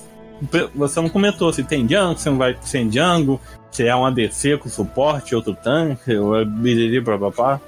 Você 0.74 1.00
não 1.00 1.08
comentou 1.08 1.50
se 1.54 1.64
tem 1.64 1.88
jungle, 1.88 2.18
se 2.18 2.28
não 2.28 2.36
vai 2.36 2.54
sem 2.60 2.92
jungle, 2.92 3.40
se 3.70 3.86
é 3.86 3.96
um 3.96 4.04
ADC 4.04 4.58
com 4.58 4.68
suporte, 4.68 5.34
outro 5.34 5.54
tanque, 5.54 6.14
ou 6.14 6.38
é 6.38 6.44
biriri 6.44 7.00
papapá. 7.00 7.58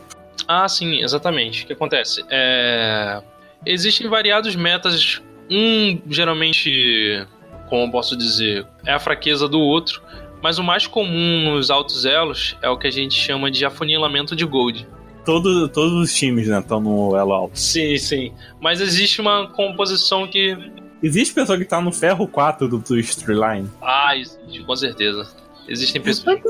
Ah, 0.47 0.69
sim, 0.69 1.03
exatamente. 1.03 1.65
O 1.65 1.67
que 1.69 1.73
acontece? 1.73 2.23
É... 2.29 3.23
Existem 3.65 4.11
variados 4.11 4.55
metas. 4.55 5.23
Um, 5.53 6.01
geralmente, 6.09 7.27
como 7.69 7.85
eu 7.85 7.91
posso 7.91 8.17
dizer, 8.17 8.67
é 8.87 8.95
a 8.95 8.99
fraqueza 8.99 9.47
do 9.47 9.61
outro. 9.61 10.03
Mas 10.43 10.59
o 10.59 10.65
mais 10.65 10.87
comum 10.87 11.55
nos 11.55 11.71
altos 11.71 12.05
elos 12.05 12.57
é 12.61 12.69
o 12.69 12.77
que 12.77 12.89
a 12.89 12.91
gente 12.91 13.15
chama 13.15 13.51
de 13.51 13.65
afunilamento 13.65 14.35
de 14.35 14.45
gold. 14.45 14.89
Todo, 15.25 15.69
todos 15.69 15.93
os 15.93 16.13
times, 16.13 16.49
né, 16.49 16.59
estão 16.59 16.81
no 16.81 17.15
elo 17.17 17.33
alto. 17.33 17.57
Sim, 17.57 17.97
sim. 17.97 18.33
Mas 18.61 18.81
existe 18.81 19.21
uma 19.21 19.47
composição 19.47 20.27
que. 20.27 20.57
Existe 21.01 21.33
pessoa 21.33 21.57
que 21.57 21.65
tá 21.65 21.81
no 21.81 21.93
ferro 21.93 22.27
4 22.27 22.67
do 22.67 22.81
Twist 22.81 23.25
Line. 23.29 23.69
Ah, 23.81 24.17
existe, 24.17 24.65
com 24.65 24.75
certeza. 24.75 25.29
Existem 25.69 26.03
pessoas. 26.03 26.41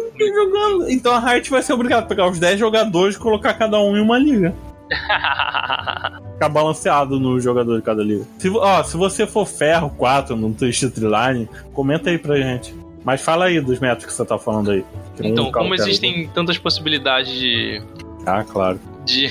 Então 0.88 1.12
a 1.12 1.18
Riot 1.18 1.50
vai 1.50 1.62
ser 1.62 1.74
obrigada 1.74 2.02
a 2.02 2.06
pegar 2.06 2.30
os 2.30 2.38
10 2.38 2.58
jogadores 2.58 3.16
e 3.16 3.18
colocar 3.18 3.52
cada 3.54 3.78
um 3.78 3.94
em 3.94 4.00
uma 4.00 4.18
liga. 4.18 4.54
Ficar 6.34 6.48
balanceado 6.48 7.18
no 7.18 7.40
jogador 7.40 7.76
de 7.76 7.82
cada 7.82 8.02
liga. 8.02 8.24
Se, 8.38 8.48
ó, 8.50 8.82
se 8.82 8.96
você 8.96 9.26
for 9.26 9.46
ferro 9.46 9.90
4 9.90 10.36
no 10.36 10.52
Twist 10.52 10.84
Line, 10.98 11.48
comenta 11.72 12.10
aí 12.10 12.18
pra 12.18 12.36
gente. 12.36 12.74
Mas 13.04 13.20
fala 13.20 13.46
aí 13.46 13.60
dos 13.60 13.78
métodos 13.80 14.06
que 14.06 14.12
você 14.12 14.24
tá 14.24 14.38
falando 14.38 14.70
aí. 14.70 14.84
Então, 15.20 15.50
como 15.50 15.74
existem 15.74 16.28
tantas 16.28 16.56
possibilidades 16.56 17.32
de. 17.32 17.82
Ah, 18.26 18.44
claro. 18.44 18.78
de, 19.04 19.28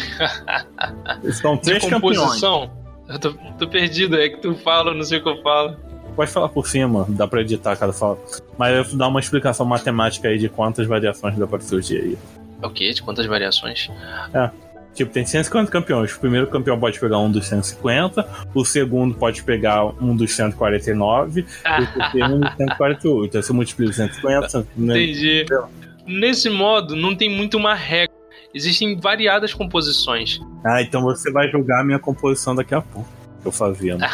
São 1.34 1.56
de 1.56 1.62
três 1.62 1.84
campeões. 1.86 2.18
composição. 2.18 2.70
Eu 3.08 3.20
tô, 3.20 3.34
tô 3.58 3.68
perdido, 3.68 4.20
é 4.20 4.30
que 4.30 4.38
tu 4.38 4.56
fala, 4.56 4.92
eu 4.92 4.96
não 4.96 5.04
sei 5.04 5.20
o 5.20 5.24
que 5.24 5.30
eu 5.30 5.42
falo. 5.42 5.78
Pode 6.16 6.30
falar 6.30 6.50
por 6.50 6.68
cima, 6.68 7.06
dá 7.10 7.26
pra 7.28 7.42
editar 7.42 7.76
cada 7.78 7.94
fala. 7.94 8.18
Mas 8.58 8.76
eu 8.76 8.84
vou 8.84 8.98
dar 8.98 9.08
uma 9.08 9.20
explicação 9.20 9.66
matemática 9.66 10.28
aí 10.28 10.38
de 10.38 10.50
quantas 10.50 10.86
variações 10.86 11.38
dá 11.38 11.48
pra 11.48 11.60
surgir 11.62 11.98
aí. 11.98 12.18
É 12.62 12.68
o 12.68 12.70
quê? 12.70 12.92
De 12.92 13.02
quantas 13.02 13.26
variações? 13.26 13.90
Tipo, 14.94 15.12
tem 15.12 15.26
150 15.26 15.72
campeões. 15.72 16.14
O 16.14 16.20
primeiro 16.20 16.48
campeão 16.48 16.80
pode 16.80 17.00
pegar 17.00 17.20
um 17.20 17.32
dos 17.32 17.48
150, 17.48 18.28
o 18.54 18.66
segundo 18.66 19.16
pode 19.16 19.44
pegar 19.44 19.86
um 20.02 20.16
dos 20.16 20.36
149 20.36 21.42
e 21.42 21.82
o 21.82 21.94
terceiro 21.94 22.36
um 22.36 22.40
dos 22.40 22.56
148. 22.56 23.38
Aí 23.38 23.44
você 23.44 23.54
multiplica 23.54 23.94
150, 23.94 24.68
né? 24.76 25.04
Entendi. 25.04 25.46
Nesse 26.06 26.50
modo, 26.50 26.96
não 26.96 27.16
tem 27.16 27.30
muito 27.30 27.58
uma 27.58 27.74
regra. 27.74 28.14
Existem 28.54 29.00
variadas 29.00 29.54
composições. 29.54 30.40
Ah, 30.66 30.82
então 30.82 31.02
você 31.02 31.32
vai 31.32 31.50
julgar 31.50 31.82
a 31.82 31.84
minha 31.84 32.00
composição 32.00 32.54
daqui 32.54 32.76
a 32.76 32.82
pouco. 32.82 33.10
Que 33.42 33.48
eu 33.48 33.52
fazia. 33.52 33.98
Né? 33.98 34.08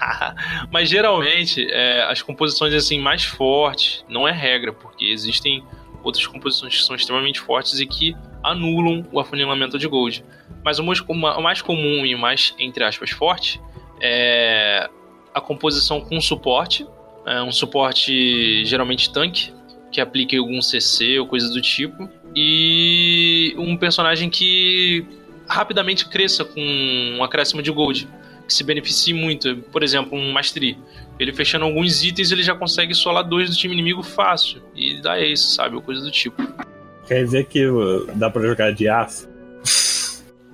Mas 0.72 0.88
geralmente, 0.88 1.66
é, 1.68 2.04
as 2.10 2.22
composições 2.22 2.72
assim 2.72 2.98
mais 2.98 3.24
fortes 3.24 4.02
não 4.08 4.26
é 4.26 4.32
regra, 4.32 4.72
porque 4.72 5.04
existem 5.04 5.62
outras 6.02 6.26
composições 6.26 6.76
que 6.76 6.84
são 6.84 6.96
extremamente 6.96 7.40
fortes 7.40 7.78
e 7.80 7.86
que 7.86 8.16
anulam 8.42 9.04
o 9.12 9.20
afunilamento 9.20 9.78
de 9.78 9.86
gold. 9.86 10.24
Mas 10.64 10.78
o 10.78 10.84
mais, 10.84 11.00
comum 11.62 12.06
e 12.06 12.14
mais, 12.14 12.54
entre 12.58 12.84
aspas, 12.84 13.10
forte 13.10 13.60
é 14.00 14.88
a 15.34 15.40
composição 15.40 16.00
com 16.00 16.20
suporte. 16.20 16.86
É 17.26 17.42
um 17.42 17.52
suporte 17.52 18.64
geralmente 18.64 19.12
tanque, 19.12 19.52
que 19.90 20.00
aplique 20.00 20.36
algum 20.36 20.60
CC 20.60 21.18
ou 21.18 21.26
coisa 21.26 21.48
do 21.52 21.60
tipo. 21.60 22.08
E 22.34 23.54
um 23.58 23.76
personagem 23.76 24.30
que 24.30 25.04
rapidamente 25.48 26.08
cresça 26.08 26.44
com 26.44 26.60
um 26.60 27.22
acréscimo 27.22 27.62
de 27.62 27.70
gold 27.70 28.08
que 28.46 28.52
se 28.52 28.64
beneficie 28.64 29.14
muito. 29.14 29.56
Por 29.70 29.82
exemplo, 29.82 30.18
um 30.18 30.32
Mastery. 30.32 30.78
Ele 31.18 31.32
fechando 31.32 31.64
alguns 31.64 32.02
itens, 32.02 32.32
ele 32.32 32.42
já 32.42 32.54
consegue 32.54 32.94
solar 32.94 33.22
dois 33.22 33.50
do 33.50 33.56
time 33.56 33.74
inimigo 33.74 34.02
fácil. 34.02 34.62
E 34.74 35.00
dá 35.00 35.20
isso, 35.20 35.54
sabe? 35.54 35.80
Coisa 35.82 36.02
do 36.02 36.10
tipo. 36.10 36.42
Quer 37.12 37.24
dizer 37.24 37.44
que 37.44 37.66
dá 38.14 38.30
pra 38.30 38.40
jogar 38.40 38.72
de 38.72 38.88
aço? 38.88 39.28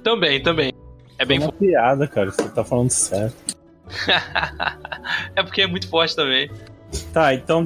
Também, 0.03 0.43
também. 0.43 0.73
É 1.17 1.25
bem 1.25 1.39
É 1.39 1.43
uma 1.43 1.53
piada, 1.53 2.09
cara. 2.09 2.33
Você 2.33 2.49
tá 2.49 2.65
falando 2.65 2.91
sério. 2.91 3.33
É 5.37 5.43
porque 5.43 5.63
é 5.63 5.67
muito 5.67 5.89
forte 5.89 6.17
também. 6.17 6.51
Tá, 7.15 7.33
então 7.33 7.65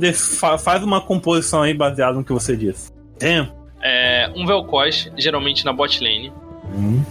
faz 0.62 0.82
uma 0.84 1.00
composição 1.00 1.62
aí 1.62 1.72
baseada 1.72 2.12
no 2.12 2.24
que 2.24 2.32
você 2.32 2.54
disse. 2.56 2.92
Tem? 3.18 3.50
É, 3.80 4.30
um 4.36 4.46
Vel'Koz, 4.46 5.10
geralmente 5.16 5.64
na 5.64 5.72
bot 5.72 6.02
lane. 6.04 6.30
Hum. 6.66 7.02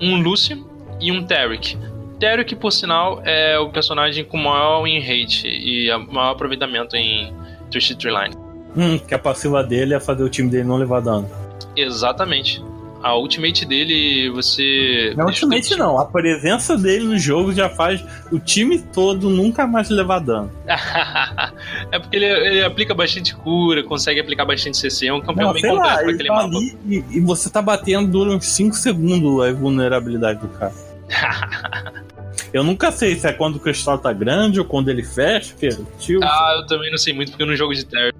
Um 0.00 0.20
Lucian 0.22 0.58
e 1.00 1.10
um 1.10 1.24
Taric. 1.24 1.76
Taric, 2.20 2.54
por 2.54 2.70
sinal, 2.70 3.22
é 3.24 3.58
o 3.58 3.70
personagem 3.70 4.24
com 4.24 4.36
maior 4.36 4.82
win 4.82 5.00
rate 5.00 5.48
e 5.48 5.88
maior 6.12 6.32
aproveitamento 6.32 6.94
em 6.94 7.34
Twisted 7.70 7.98
Tree 7.98 8.12
Line. 8.12 8.49
Hum, 8.76 8.98
que 8.98 9.14
a 9.14 9.18
passiva 9.18 9.62
dele 9.64 9.94
é 9.94 10.00
fazer 10.00 10.22
o 10.22 10.28
time 10.28 10.48
dele 10.48 10.64
não 10.64 10.76
levar 10.76 11.00
dano. 11.00 11.28
Exatamente. 11.76 12.62
A 13.02 13.16
ultimate 13.16 13.64
dele, 13.64 14.28
você. 14.28 15.14
Não, 15.16 15.24
ultimamente 15.24 15.74
não. 15.74 15.98
A 15.98 16.04
presença 16.04 16.76
dele 16.76 17.06
no 17.06 17.18
jogo 17.18 17.50
já 17.50 17.70
faz 17.70 18.04
o 18.30 18.38
time 18.38 18.78
todo 18.78 19.30
nunca 19.30 19.66
mais 19.66 19.88
levar 19.88 20.18
dano. 20.18 20.50
é 21.90 21.98
porque 21.98 22.16
ele, 22.16 22.26
ele 22.26 22.62
aplica 22.62 22.94
bastante 22.94 23.34
cura, 23.34 23.82
consegue 23.82 24.20
aplicar 24.20 24.44
bastante 24.44 24.76
CC, 24.76 25.06
é 25.06 25.14
um 25.14 25.20
campeão 25.22 25.46
Não, 25.46 25.54
bem 25.54 25.62
completo 25.62 25.86
lá, 25.86 25.94
pra 25.94 26.02
ele 26.02 26.12
aquele 26.12 26.28
tá 26.28 26.34
mapa. 26.34 26.48
ali 26.48 26.78
e, 26.86 27.04
e 27.16 27.20
você 27.20 27.48
tá 27.48 27.62
batendo 27.62 28.10
dura 28.10 28.32
uns 28.32 28.44
5 28.44 28.76
segundos 28.76 29.42
a 29.44 29.52
vulnerabilidade 29.52 30.40
do 30.40 30.48
cara. 30.48 30.74
Eu 32.52 32.64
nunca 32.64 32.90
sei 32.90 33.14
se 33.16 33.26
é 33.26 33.32
quando 33.32 33.56
o 33.56 33.60
cristal 33.60 33.96
tá 33.98 34.12
grande 34.12 34.58
ou 34.58 34.64
quando 34.64 34.88
ele 34.88 35.04
fecha, 35.04 35.54
que 35.54 35.68
tio. 35.98 36.20
ah, 36.22 36.56
eu 36.58 36.66
também 36.66 36.90
não 36.90 36.98
sei 36.98 37.12
muito 37.12 37.30
porque 37.30 37.42
eu 37.42 37.46
não 37.46 37.54
jogo 37.54 37.74
de 37.74 37.84
Terra. 37.84 38.12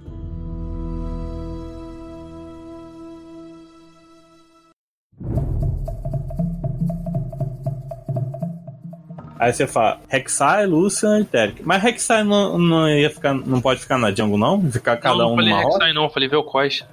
Aí 9.41 9.55
você 9.55 9.67
fala 9.67 9.99
Rek'Sai, 10.07 10.67
Lucian 10.67 11.21
e 11.21 11.25
Teric. 11.25 11.63
Mas 11.65 11.83
Rek'Sai 11.83 12.23
não, 12.23 12.59
não 12.59 12.87
ia 12.87 13.09
ficar, 13.09 13.33
não 13.33 13.59
pode 13.59 13.81
ficar 13.81 13.97
na 13.97 14.11
jungle 14.11 14.37
não? 14.37 14.71
Ficar 14.71 14.99
cada 14.99 15.17
não, 15.17 15.29
não 15.29 15.33
um 15.33 15.37
falei 15.37 15.51
numa 15.51 15.63
roda? 15.63 15.73
Rek'Sai 15.73 15.93
não, 15.95 16.11
falei 16.11 16.29
Vel'Koz. 16.29 16.85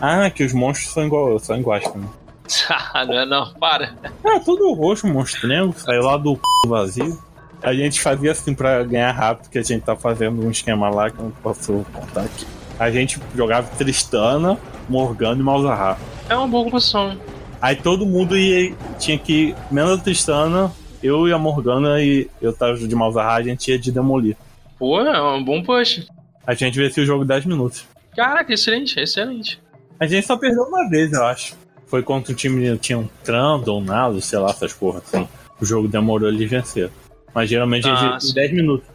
Ah, 0.00 0.30
que 0.30 0.44
os 0.44 0.52
monstros 0.52 0.92
são 0.92 1.04
igual, 1.04 1.40
são 1.40 1.58
iguais 1.58 1.82
também. 1.82 2.08
não 3.08 3.18
é 3.18 3.26
não, 3.26 3.52
para. 3.54 3.96
É, 4.22 4.38
todo 4.38 4.72
roxo, 4.74 5.08
monstrengo, 5.08 5.74
saiu 5.76 6.02
lá 6.02 6.16
do 6.16 6.34
c... 6.34 6.68
vazio. 6.68 7.18
A 7.60 7.74
gente 7.74 8.00
fazia 8.00 8.30
assim 8.30 8.54
pra 8.54 8.84
ganhar 8.84 9.10
rápido, 9.10 9.50
que 9.50 9.58
a 9.58 9.62
gente 9.62 9.82
tá 9.82 9.96
fazendo 9.96 10.40
um 10.40 10.52
esquema 10.52 10.88
lá 10.88 11.10
que 11.10 11.18
eu 11.18 11.24
não 11.24 11.30
posso 11.32 11.84
contar 11.92 12.22
aqui. 12.22 12.46
A 12.78 12.92
gente 12.92 13.18
jogava 13.34 13.66
Tristana, 13.76 14.56
Morgana 14.88 15.40
e 15.40 15.44
Malzahar. 15.44 15.98
É 16.28 16.36
uma 16.36 16.46
boa 16.46 16.64
composição. 16.64 17.18
Aí 17.60 17.74
todo 17.74 18.06
mundo 18.06 18.36
ia, 18.36 18.72
tinha 19.00 19.18
que, 19.18 19.54
menos 19.70 19.98
a 19.98 20.02
Tristana, 20.02 20.72
eu 21.02 21.28
e 21.28 21.32
a 21.32 21.38
Morgana 21.38 22.00
e 22.02 22.28
eu 22.40 22.52
tava 22.52 22.76
de 22.76 22.94
Malzahar, 22.94 23.36
a 23.36 23.42
gente 23.42 23.70
ia 23.70 23.78
de 23.78 23.90
Demolir. 23.92 24.36
Pô, 24.78 25.00
é 25.00 25.34
um 25.34 25.44
bom 25.44 25.62
push. 25.62 26.06
A 26.46 26.54
gente 26.54 26.78
vencia 26.78 27.02
o 27.02 27.06
jogo 27.06 27.24
10 27.24 27.44
minutos. 27.46 27.84
Caraca, 28.16 28.52
excelente, 28.52 28.98
excelente. 28.98 29.60
A 29.98 30.06
gente 30.06 30.26
só 30.26 30.36
perdeu 30.36 30.64
uma 30.64 30.88
vez, 30.88 31.12
eu 31.12 31.24
acho. 31.24 31.54
Foi 31.86 32.02
contra 32.02 32.32
um 32.32 32.36
time 32.36 32.70
que 32.72 32.78
tinha 32.78 32.98
um 32.98 33.08
Trundle, 33.22 33.80
Nalo, 33.80 34.20
sei 34.20 34.38
lá, 34.38 34.50
essas 34.50 34.72
porra 34.72 34.98
assim. 35.00 35.28
O 35.60 35.64
jogo 35.64 35.86
demorou 35.86 36.28
eles 36.28 36.50
vencer. 36.50 36.90
Mas 37.34 37.48
geralmente 37.48 37.88
a 37.88 37.92
Ah, 37.92 37.96
gente 37.96 38.24
sim. 38.24 38.30
em 38.30 38.34
10 38.34 38.52
minutos. 38.52 38.86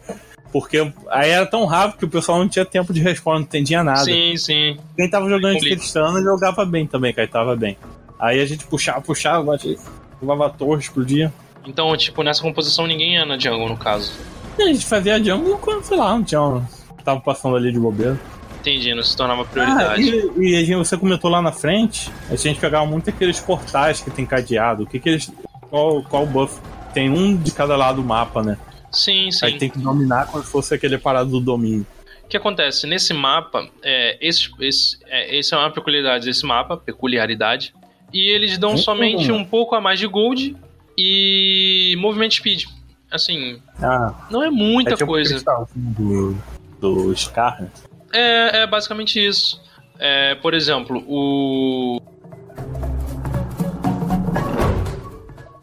Porque 0.52 0.92
aí 1.10 1.30
era 1.30 1.44
tão 1.46 1.64
rápido 1.66 1.98
que 1.98 2.04
o 2.06 2.08
pessoal 2.08 2.38
não 2.38 2.48
tinha 2.48 2.64
tempo 2.64 2.92
de 2.92 3.00
respawn, 3.00 3.34
não 3.36 3.42
entendia 3.42 3.82
nada. 3.84 4.04
Sim, 4.04 4.36
sim. 4.36 4.76
Quem 4.96 5.08
tava 5.10 5.28
jogando 5.28 5.58
de. 5.58 5.70
Tristana 5.76 6.20
jogava 6.22 6.64
bem 6.64 6.86
também, 6.86 7.12
caetava 7.12 7.54
bem. 7.54 7.76
Aí 8.18 8.40
a 8.40 8.46
gente 8.46 8.66
puxava, 8.66 9.00
puxava, 9.00 9.44
batia, 9.44 9.76
levava 10.20 10.46
a 10.46 10.50
torre, 10.50 10.80
explodia. 10.80 11.32
Então, 11.68 11.94
tipo, 11.96 12.22
nessa 12.22 12.42
composição 12.42 12.86
ninguém 12.86 13.18
é 13.18 13.24
na 13.24 13.38
jungle, 13.38 13.68
no 13.68 13.76
caso. 13.76 14.12
A 14.58 14.62
gente 14.62 14.84
fazia 14.86 15.22
jungle 15.22 15.58
quando, 15.58 15.82
sei 15.84 15.96
lá, 15.96 16.10
não 16.12 16.24
tinha. 16.24 16.40
um- 16.42 16.64
Tava 17.04 17.20
passando 17.20 17.56
ali 17.56 17.70
de 17.70 17.78
bobeira. 17.78 18.18
Entendi, 18.60 18.92
não 18.94 19.02
se 19.02 19.16
tornava 19.16 19.42
Ah, 19.42 19.44
prioridade. 19.44 20.02
e, 20.02 20.50
e 20.50 20.56
a 20.56 20.60
gente- 20.64 20.74
você 20.74 20.96
comentou 20.96 21.30
lá 21.30 21.40
na 21.40 21.52
frente, 21.52 22.10
a 22.28 22.34
gente 22.36 22.58
pegava 22.58 22.84
muito 22.84 23.08
aqueles 23.08 23.38
portais 23.38 24.00
que 24.00 24.10
tem 24.10 24.26
cadeado. 24.26 24.82
O 24.82 24.86
que 24.86 24.98
que 24.98 25.08
eles. 25.10 25.30
Qual, 25.70 26.02
qual 26.02 26.26
buff? 26.26 26.60
Tem 26.92 27.08
um 27.08 27.36
de 27.36 27.52
cada 27.52 27.76
lado 27.76 28.02
do 28.02 28.06
mapa, 28.08 28.42
né? 28.42 28.58
Sim, 28.90 29.30
sim. 29.30 29.46
Aí 29.46 29.58
tem 29.58 29.70
que 29.70 29.78
dominar 29.78 30.26
como 30.26 30.42
se 30.42 30.50
fosse 30.50 30.74
aquele 30.74 30.98
parado 30.98 31.30
do 31.30 31.40
domínio. 31.40 31.86
O 32.24 32.28
que 32.28 32.36
acontece? 32.36 32.86
Nesse 32.86 33.14
mapa, 33.14 33.66
é, 33.82 34.18
esse, 34.20 34.50
esse, 34.60 34.98
é, 35.06 35.36
esse 35.38 35.54
é 35.54 35.56
uma 35.56 35.70
peculiaridade 35.70 36.24
desse 36.26 36.44
mapa, 36.44 36.76
peculiaridade. 36.76 37.72
E 38.12 38.28
eles 38.28 38.58
dão 38.58 38.72
Hum. 38.72 38.76
somente 38.78 39.30
um 39.30 39.44
pouco 39.44 39.74
a 39.74 39.80
mais 39.80 39.98
de 40.00 40.06
gold 40.06 40.56
e 41.00 41.94
movimento 41.96 42.34
speed. 42.34 42.64
Assim, 43.08 43.62
Ah, 43.80 44.12
não 44.30 44.42
é 44.42 44.50
muita 44.50 44.90
é 44.90 44.96
tipo 44.96 45.06
coisa. 45.12 45.30
o 45.30 45.34
cristalzinho 45.34 46.42
do, 46.80 47.04
do 47.06 47.16
Scar? 47.16 47.68
É, 48.12 48.62
é 48.62 48.66
basicamente 48.66 49.24
isso. 49.24 49.62
É, 49.98 50.34
por 50.34 50.54
exemplo, 50.54 51.02
o. 51.06 52.00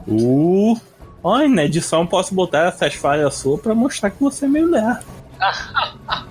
Uh. 0.07 0.79
Olha, 1.21 1.47
na 1.49 1.65
edição 1.65 2.05
posso 2.05 2.33
botar 2.33 2.67
essas 2.67 2.93
falhas 2.93 3.33
suas 3.35 3.59
pra 3.59 3.73
mostrar 3.75 4.11
que 4.11 4.21
você 4.21 4.45
é 4.45 4.47
meio 4.47 4.69
lerdo. 4.69 5.03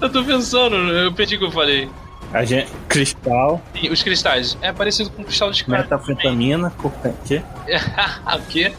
Eu 0.00 0.10
tô 0.10 0.24
pensando, 0.24 0.74
eu 0.76 1.12
perdi 1.12 1.36
o 1.36 1.38
que 1.40 1.44
eu 1.44 1.50
falei. 1.50 1.88
A 2.32 2.44
gente, 2.44 2.70
cristal, 2.88 3.62
E 3.74 3.88
os 3.90 4.02
cristais. 4.02 4.56
É 4.62 4.72
parecido 4.72 5.10
com 5.10 5.22
o 5.22 5.24
cristal 5.24 5.50
de 5.50 5.58
Scar. 5.58 5.80
metafetamina, 5.80 6.70
corten- 6.70 7.14
quê? 7.26 7.42
o 8.34 8.40
quê? 8.48 8.72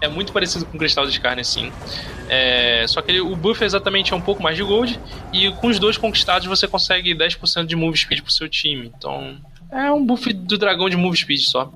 é 0.00 0.08
muito 0.08 0.32
parecido 0.32 0.64
com 0.64 0.76
o 0.76 0.78
cristal 0.78 1.06
de 1.06 1.20
carne, 1.20 1.44
sim. 1.44 1.70
É, 2.28 2.84
só 2.88 3.02
que 3.02 3.10
ele- 3.10 3.20
o 3.20 3.36
buff 3.36 3.62
exatamente 3.62 4.12
é 4.12 4.16
um 4.16 4.20
pouco 4.20 4.42
mais 4.42 4.56
de 4.56 4.62
gold. 4.62 4.98
E 5.32 5.50
com 5.52 5.66
os 5.68 5.78
dois 5.78 5.96
conquistados 5.98 6.46
você 6.46 6.66
consegue 6.66 7.14
10% 7.14 7.66
de 7.66 7.76
move 7.76 7.98
speed 7.98 8.22
pro 8.22 8.32
seu 8.32 8.48
time. 8.48 8.90
Então. 8.96 9.36
É 9.70 9.90
um 9.92 10.04
buff 10.04 10.32
do 10.32 10.56
dragão 10.56 10.88
de 10.88 10.96
move 10.96 11.16
speed 11.16 11.40
só. 11.40 11.72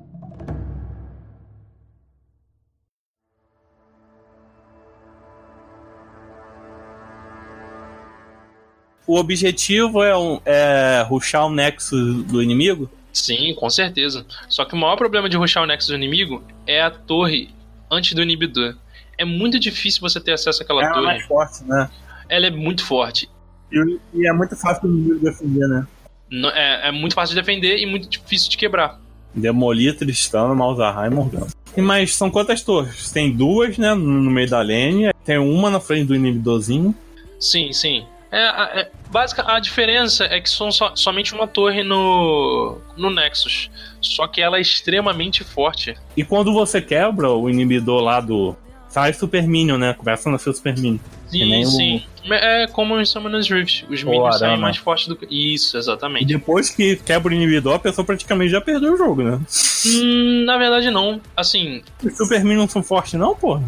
O 9.06 9.16
objetivo 9.18 10.02
é, 10.02 10.16
um, 10.16 10.40
é 10.44 11.04
ruxar 11.08 11.46
o 11.46 11.50
nexo 11.50 11.94
do 12.24 12.42
inimigo? 12.42 12.90
Sim, 13.12 13.54
com 13.54 13.68
certeza. 13.70 14.24
Só 14.48 14.64
que 14.64 14.74
o 14.74 14.76
maior 14.78 14.96
problema 14.96 15.28
de 15.28 15.36
rushar 15.36 15.62
o 15.62 15.66
nexo 15.66 15.88
do 15.88 15.94
inimigo 15.94 16.42
é 16.66 16.80
a 16.82 16.90
torre 16.90 17.50
antes 17.90 18.12
do 18.14 18.22
inibidor. 18.22 18.74
É 19.16 19.24
muito 19.24 19.58
difícil 19.60 20.00
você 20.00 20.18
ter 20.20 20.32
acesso 20.32 20.62
àquela 20.62 20.82
é 20.82 20.86
a 20.86 20.92
torre. 20.92 21.06
mais 21.06 21.24
forte, 21.26 21.64
né? 21.64 21.88
Ela 22.28 22.46
é 22.46 22.50
muito 22.50 22.84
forte. 22.84 23.28
E, 23.70 23.98
e 24.14 24.26
é 24.28 24.32
muito 24.32 24.56
fácil 24.56 24.88
o 24.88 24.92
inimigo 24.92 25.20
defender, 25.24 25.68
né? 25.68 25.86
Não- 26.30 26.50
É, 26.50 26.88
é 26.88 26.90
muito 26.92 27.14
fácil 27.14 27.34
de 27.36 27.40
defender 27.40 27.76
e 27.78 27.86
muito 27.86 28.08
difícil 28.08 28.50
de 28.50 28.56
quebrar. 28.56 28.98
Demolir, 29.34 29.96
Tristana, 29.96 30.54
Malzahar 30.54 31.10
e 31.10 31.14
Morgana. 31.14 31.46
E 31.76 31.80
mas 31.80 32.14
são 32.14 32.30
quantas 32.30 32.62
torres? 32.62 33.10
Tem 33.10 33.30
duas, 33.32 33.76
né? 33.78 33.94
No 33.94 34.30
meio 34.30 34.48
da 34.48 34.58
lane. 34.62 35.12
Tem 35.24 35.38
uma 35.38 35.70
na 35.70 35.78
frente 35.80 36.06
do 36.06 36.14
inibidorzinho. 36.14 36.94
Sim, 37.38 37.72
sim. 37.72 38.06
É, 38.36 38.44
a- 38.48 38.70
é, 38.74 38.90
básica, 39.10 39.44
a 39.46 39.60
diferença 39.60 40.24
é 40.24 40.40
que 40.40 40.50
são 40.50 40.72
só- 40.72 40.94
somente 40.96 41.32
uma 41.34 41.46
torre 41.46 41.82
no, 41.84 42.78
no 42.96 43.10
Nexus. 43.10 43.70
Só 44.00 44.26
que 44.26 44.40
ela 44.40 44.58
é 44.58 44.60
extremamente 44.60 45.44
forte. 45.44 45.94
E 46.16 46.24
quando 46.24 46.52
você 46.52 46.80
quebra 46.82 47.30
o 47.30 47.48
inibidor 47.48 48.02
lá 48.02 48.20
do. 48.20 48.56
Sai 48.88 49.12
Super 49.12 49.44
Minion, 49.46 49.76
né? 49.76 49.92
Começa 49.94 50.28
a 50.28 50.32
nascer 50.32 50.50
o 50.50 50.54
Super 50.54 50.76
Minion. 50.78 50.98
Sim, 51.26 51.50
nem 51.50 51.64
o- 51.64 51.66
sim. 51.66 52.02
É 52.30 52.66
como 52.68 52.98
em 53.00 53.04
Summoner's 53.04 53.48
Rift. 53.50 53.84
Os 53.90 54.02
minions 54.04 54.38
saem 54.38 54.56
mais 54.56 54.76
fortes 54.76 55.08
do 55.08 55.16
que. 55.16 55.26
Isso, 55.26 55.76
E 55.76 55.78
exatamente. 55.80 56.24
depois 56.26 56.70
que 56.70 56.94
quebra 56.96 57.32
o 57.32 57.34
inibidor, 57.36 57.74
a 57.74 57.78
pessoa 57.78 58.04
praticamente 58.04 58.50
já 58.52 58.60
perdeu 58.60 58.94
o 58.94 58.96
jogo, 58.96 59.22
né? 59.22 59.40
Hum, 59.86 60.44
na 60.44 60.56
verdade, 60.56 60.90
não. 60.90 61.20
Assim, 61.36 61.82
Os 62.02 62.16
Super 62.16 62.44
Minions 62.44 62.70
são 62.72 62.82
fortes, 62.82 63.14
não, 63.14 63.34
porra? 63.34 63.62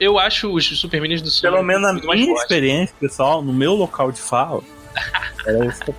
Eu 0.00 0.18
acho 0.18 0.52
os 0.52 0.66
Super 0.78 1.00
Minions 1.00 1.20
do 1.22 1.30
Pelo 1.40 1.56
Summoner 1.58 1.64
menos 1.80 1.82
na 1.82 1.92
minha 2.14 2.26
fortes. 2.26 2.42
experiência, 2.42 2.94
pessoal, 3.00 3.42
no 3.42 3.52
meu 3.52 3.74
local 3.74 4.10
de 4.12 4.20
fala. 4.20 4.62
Era 5.46 5.66
isso 5.66 5.80
que 5.80 5.90
eu 5.90 5.94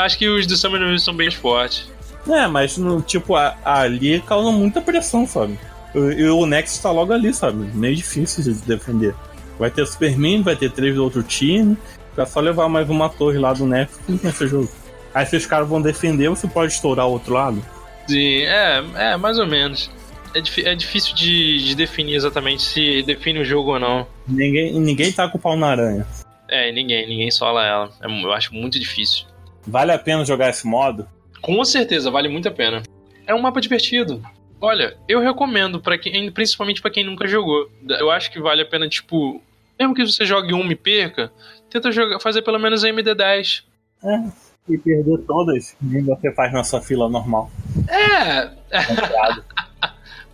Acho 0.00 0.18
que 0.18 0.28
os 0.28 0.46
do 0.46 0.56
Summoner 0.56 0.88
Rift 0.88 1.04
são 1.04 1.14
bem 1.14 1.30
fortes. 1.30 1.90
É, 2.28 2.46
mas 2.46 2.78
no, 2.78 3.02
tipo, 3.02 3.34
a- 3.36 3.56
ali 3.64 4.20
causa 4.20 4.50
muita 4.50 4.80
pressão, 4.80 5.26
sabe? 5.26 5.58
E 5.94 6.24
o 6.24 6.46
Nexus 6.46 6.78
tá 6.78 6.90
logo 6.90 7.12
ali, 7.12 7.34
sabe? 7.34 7.68
Meio 7.74 7.94
difícil 7.94 8.42
de 8.42 8.52
defender. 8.62 9.14
Vai 9.58 9.70
ter 9.70 9.86
Super 9.86 10.16
Minion, 10.16 10.42
vai 10.42 10.56
ter 10.56 10.70
três 10.70 10.94
do 10.94 11.04
outro 11.04 11.22
time. 11.22 11.76
É 12.16 12.24
só 12.24 12.40
levar 12.40 12.68
mais 12.68 12.88
uma 12.88 13.08
torre 13.10 13.38
lá 13.38 13.52
do 13.52 13.66
Nexus 13.66 13.98
e 14.08 14.44
o 14.44 14.48
jogo. 14.48 14.70
Aí 15.14 15.26
se 15.26 15.36
os 15.36 15.44
caras 15.44 15.68
vão 15.68 15.82
defender, 15.82 16.28
você 16.30 16.46
pode 16.48 16.72
estourar 16.72 17.06
o 17.06 17.10
outro 17.12 17.34
lado. 17.34 17.62
Sim, 18.08 18.42
é, 18.42 18.82
é, 18.94 19.16
mais 19.18 19.38
ou 19.38 19.46
menos. 19.46 19.90
É, 20.34 20.70
é 20.70 20.74
difícil 20.74 21.14
de, 21.14 21.64
de 21.64 21.74
definir 21.74 22.14
exatamente 22.14 22.62
se 22.62 23.02
define 23.02 23.40
o 23.40 23.44
jogo 23.44 23.72
ou 23.72 23.78
não. 23.78 24.06
Ninguém, 24.26 24.78
ninguém 24.78 25.12
tá 25.12 25.28
com 25.28 25.38
o 25.38 25.40
pau 25.40 25.56
na 25.56 25.68
aranha. 25.68 26.06
É, 26.48 26.70
ninguém, 26.70 27.08
ninguém 27.08 27.30
sola 27.30 27.66
ela. 27.66 27.90
É 28.02 28.06
eu 28.06 28.32
acho 28.32 28.54
muito 28.54 28.78
difícil. 28.78 29.26
Vale 29.66 29.92
a 29.92 29.98
pena 29.98 30.24
jogar 30.24 30.50
esse 30.50 30.66
modo? 30.66 31.06
Com 31.40 31.64
certeza, 31.64 32.10
vale 32.10 32.28
muito 32.28 32.48
a 32.48 32.52
pena. 32.52 32.82
É 33.26 33.34
um 33.34 33.40
mapa 33.40 33.60
divertido. 33.60 34.22
Olha, 34.60 34.96
eu 35.08 35.20
recomendo 35.20 35.80
para 35.80 35.98
quem, 35.98 36.30
principalmente 36.30 36.80
pra 36.80 36.90
quem 36.90 37.04
nunca 37.04 37.26
jogou. 37.26 37.70
Eu 37.88 38.10
acho 38.10 38.30
que 38.30 38.40
vale 38.40 38.62
a 38.62 38.66
pena, 38.66 38.88
tipo, 38.88 39.42
mesmo 39.78 39.94
que 39.94 40.06
você 40.06 40.24
jogue 40.24 40.54
uma 40.54 40.72
e 40.72 40.76
perca, 40.76 41.32
tenta 41.68 41.90
jogar, 41.90 42.20
fazer 42.20 42.42
pelo 42.42 42.58
menos 42.58 42.84
a 42.84 42.88
MD10. 42.88 43.64
É. 44.04 44.42
E 44.68 44.78
perder 44.78 45.18
todas, 45.26 45.76
nem 45.82 46.04
você 46.04 46.32
faz 46.32 46.52
na 46.52 46.62
sua 46.62 46.80
fila 46.80 47.08
normal. 47.08 47.50
É, 47.88 48.46
Comprado. 48.86 49.44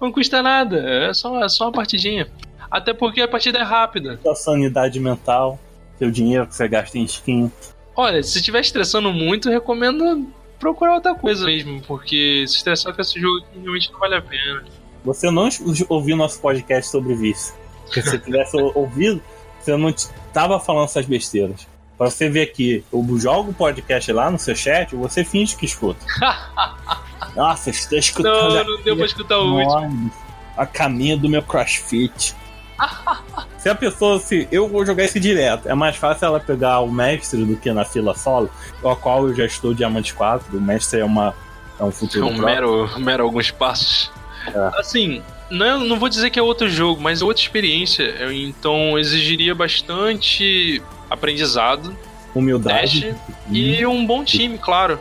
Não 0.01 0.13
custa 0.13 0.43
nada, 0.43 0.79
é 0.79 1.13
só, 1.13 1.43
é 1.43 1.49
só 1.49 1.65
uma 1.67 1.73
partidinha. 1.73 2.29
Até 2.71 2.93
porque 2.93 3.21
a 3.21 3.29
partida 3.29 3.59
é 3.59 3.63
rápida. 3.63 4.19
Sua 4.23 4.35
sanidade 4.35 5.01
mental, 5.01 5.59
seu 5.99 6.11
dinheiro 6.11 6.47
que 6.47 6.55
você 6.55 6.69
gasta 6.69 6.99
em 6.99 7.05
skin. 7.05 7.51
Olha, 7.97 8.23
se 8.23 8.39
estiver 8.39 8.61
estressando 8.61 9.13
muito, 9.13 9.49
recomendo 9.51 10.27
procurar 10.59 10.95
outra 10.95 11.15
coisa 11.15 11.47
mesmo, 11.47 11.81
porque 11.83 12.45
se 12.47 12.57
estressar 12.57 12.95
com 12.95 13.01
esse 13.01 13.19
jogo 13.21 13.39
aqui 13.39 13.59
realmente 13.61 13.91
não 13.93 13.99
vale 13.99 14.15
a 14.17 14.23
pena. 14.23 14.65
Você 15.05 15.31
não 15.31 15.49
ouviu 15.89 16.17
nosso 16.17 16.41
podcast 16.41 16.91
sobre 16.91 17.15
vício. 17.15 17.55
Se 17.93 18.03
você 18.03 18.19
tivesse 18.19 18.57
ouvido, 18.75 19.23
você 19.61 19.77
não 19.77 19.93
t- 19.93 20.09
tava 20.33 20.61
falando 20.61 20.85
essas 20.85 21.07
besteiras. 21.07 21.67
Pra 21.97 22.11
você 22.11 22.29
ver 22.29 22.43
aqui, 22.43 22.85
eu 22.93 23.05
jogo 23.19 23.51
o 23.51 23.55
podcast 23.55 24.13
lá 24.13 24.31
no 24.31 24.39
seu 24.39 24.55
chat, 24.55 24.95
você 24.95 25.25
finge 25.25 25.57
que 25.57 25.65
escuta. 25.65 26.05
Nossa, 27.35 27.71
estou 27.71 27.99
escutando. 27.99 28.55
Não, 28.55 28.77
não 28.77 28.83
deu 28.83 28.97
pra 28.97 29.07
escutar 29.07 29.39
o 29.39 29.59
último. 29.61 30.11
A 30.57 30.67
caminho 30.67 31.19
do 31.19 31.29
meu 31.29 31.43
crossfit. 31.43 32.35
se 33.59 33.69
a 33.69 33.75
pessoa, 33.75 34.19
se 34.21 34.47
eu 34.53 34.69
vou 34.69 34.85
jogar 34.87 35.05
esse 35.05 35.19
direto, 35.19 35.69
é 35.69 35.75
mais 35.75 35.97
fácil 35.97 36.27
ela 36.27 36.41
pegar 36.41 36.81
o 36.81 36.91
mestre 36.91 37.45
do 37.45 37.57
que 37.57 37.73
na 37.73 37.85
fila 37.85 38.15
solo, 38.15 38.51
a 38.85 38.95
qual 38.97 39.29
eu 39.29 39.35
já 39.35 39.45
estou 39.45 39.75
diamante 39.75 40.15
4. 40.15 40.57
O 40.57 40.61
mestre 40.61 41.01
é 41.01 41.05
uma 41.05 41.35
é 41.79 41.85
um 41.85 41.89
É 41.89 41.93
futuro 41.93 42.27
um 42.27 42.37
próprio. 42.37 42.45
mero, 42.45 43.01
mero 43.01 43.25
alguns 43.25 43.51
passos. 43.51 44.11
É. 44.47 44.81
Assim, 44.81 45.23
não, 45.51 45.85
não 45.85 45.99
vou 45.99 46.09
dizer 46.09 46.31
que 46.31 46.39
é 46.39 46.43
outro 46.43 46.69
jogo, 46.69 47.01
mas 47.01 47.23
é 47.23 47.25
outra 47.25 47.43
experiência. 47.43 48.33
Então 48.33 48.99
exigiria 48.99 49.55
bastante 49.55 50.83
aprendizado, 51.09 51.97
humildade. 52.35 53.03
teste 53.03 53.17
e 53.51 53.87
um 53.87 54.05
bom 54.07 54.25
time, 54.25 54.59
claro. 54.59 54.99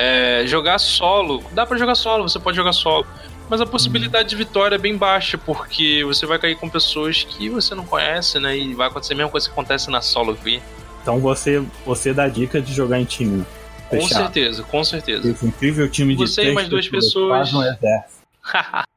É, 0.00 0.44
jogar 0.46 0.78
solo, 0.78 1.42
dá 1.50 1.66
pra 1.66 1.76
jogar 1.76 1.96
solo, 1.96 2.22
você 2.28 2.38
pode 2.38 2.56
jogar 2.56 2.72
solo. 2.72 3.04
Mas 3.50 3.60
a 3.60 3.66
possibilidade 3.66 4.28
de 4.28 4.36
vitória 4.36 4.76
é 4.76 4.78
bem 4.78 4.96
baixa, 4.96 5.36
porque 5.36 6.04
você 6.04 6.24
vai 6.24 6.38
cair 6.38 6.54
com 6.54 6.68
pessoas 6.68 7.24
que 7.24 7.48
você 7.48 7.74
não 7.74 7.84
conhece, 7.84 8.38
né? 8.38 8.56
E 8.56 8.74
vai 8.74 8.86
acontecer 8.86 9.14
a 9.14 9.16
mesma 9.16 9.30
coisa 9.32 9.48
que 9.48 9.52
acontece 9.52 9.90
na 9.90 10.00
solo 10.00 10.34
V. 10.34 10.62
Então 11.02 11.18
você, 11.18 11.64
você 11.84 12.14
dá 12.14 12.28
dica 12.28 12.60
de 12.60 12.72
jogar 12.72 13.00
em 13.00 13.04
time. 13.04 13.44
Com 13.88 14.00
Fechado. 14.00 14.22
certeza, 14.22 14.62
com 14.62 14.84
certeza. 14.84 15.28
Esse 15.28 15.46
incrível 15.46 15.88
time 15.88 16.14
de 16.14 16.26
Você 16.26 16.50
e 16.50 16.52
mais 16.52 16.68
duas 16.68 16.86
pessoas. 16.88 17.52
Um 17.52 17.62
exército. 17.62 18.18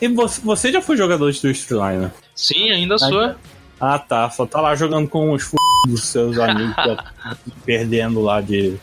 E 0.00 0.08
você, 0.08 0.70
já 0.70 0.82
foi 0.82 0.96
jogador 0.96 1.30
de 1.30 1.40
Twist 1.40 1.70
Line, 1.70 1.96
né? 1.96 2.12
Sim, 2.34 2.70
ainda 2.70 2.98
sou. 2.98 3.34
Ah 3.80 3.98
tá, 3.98 4.28
só 4.30 4.46
tá 4.46 4.60
lá 4.60 4.74
jogando 4.74 5.08
com 5.08 5.32
os 5.32 5.44
f... 5.44 5.56
dos 5.86 6.04
seus 6.04 6.38
amigos 6.38 6.74
tá 6.76 7.06
perdendo 7.64 8.20
lá 8.20 8.40
de. 8.40 8.76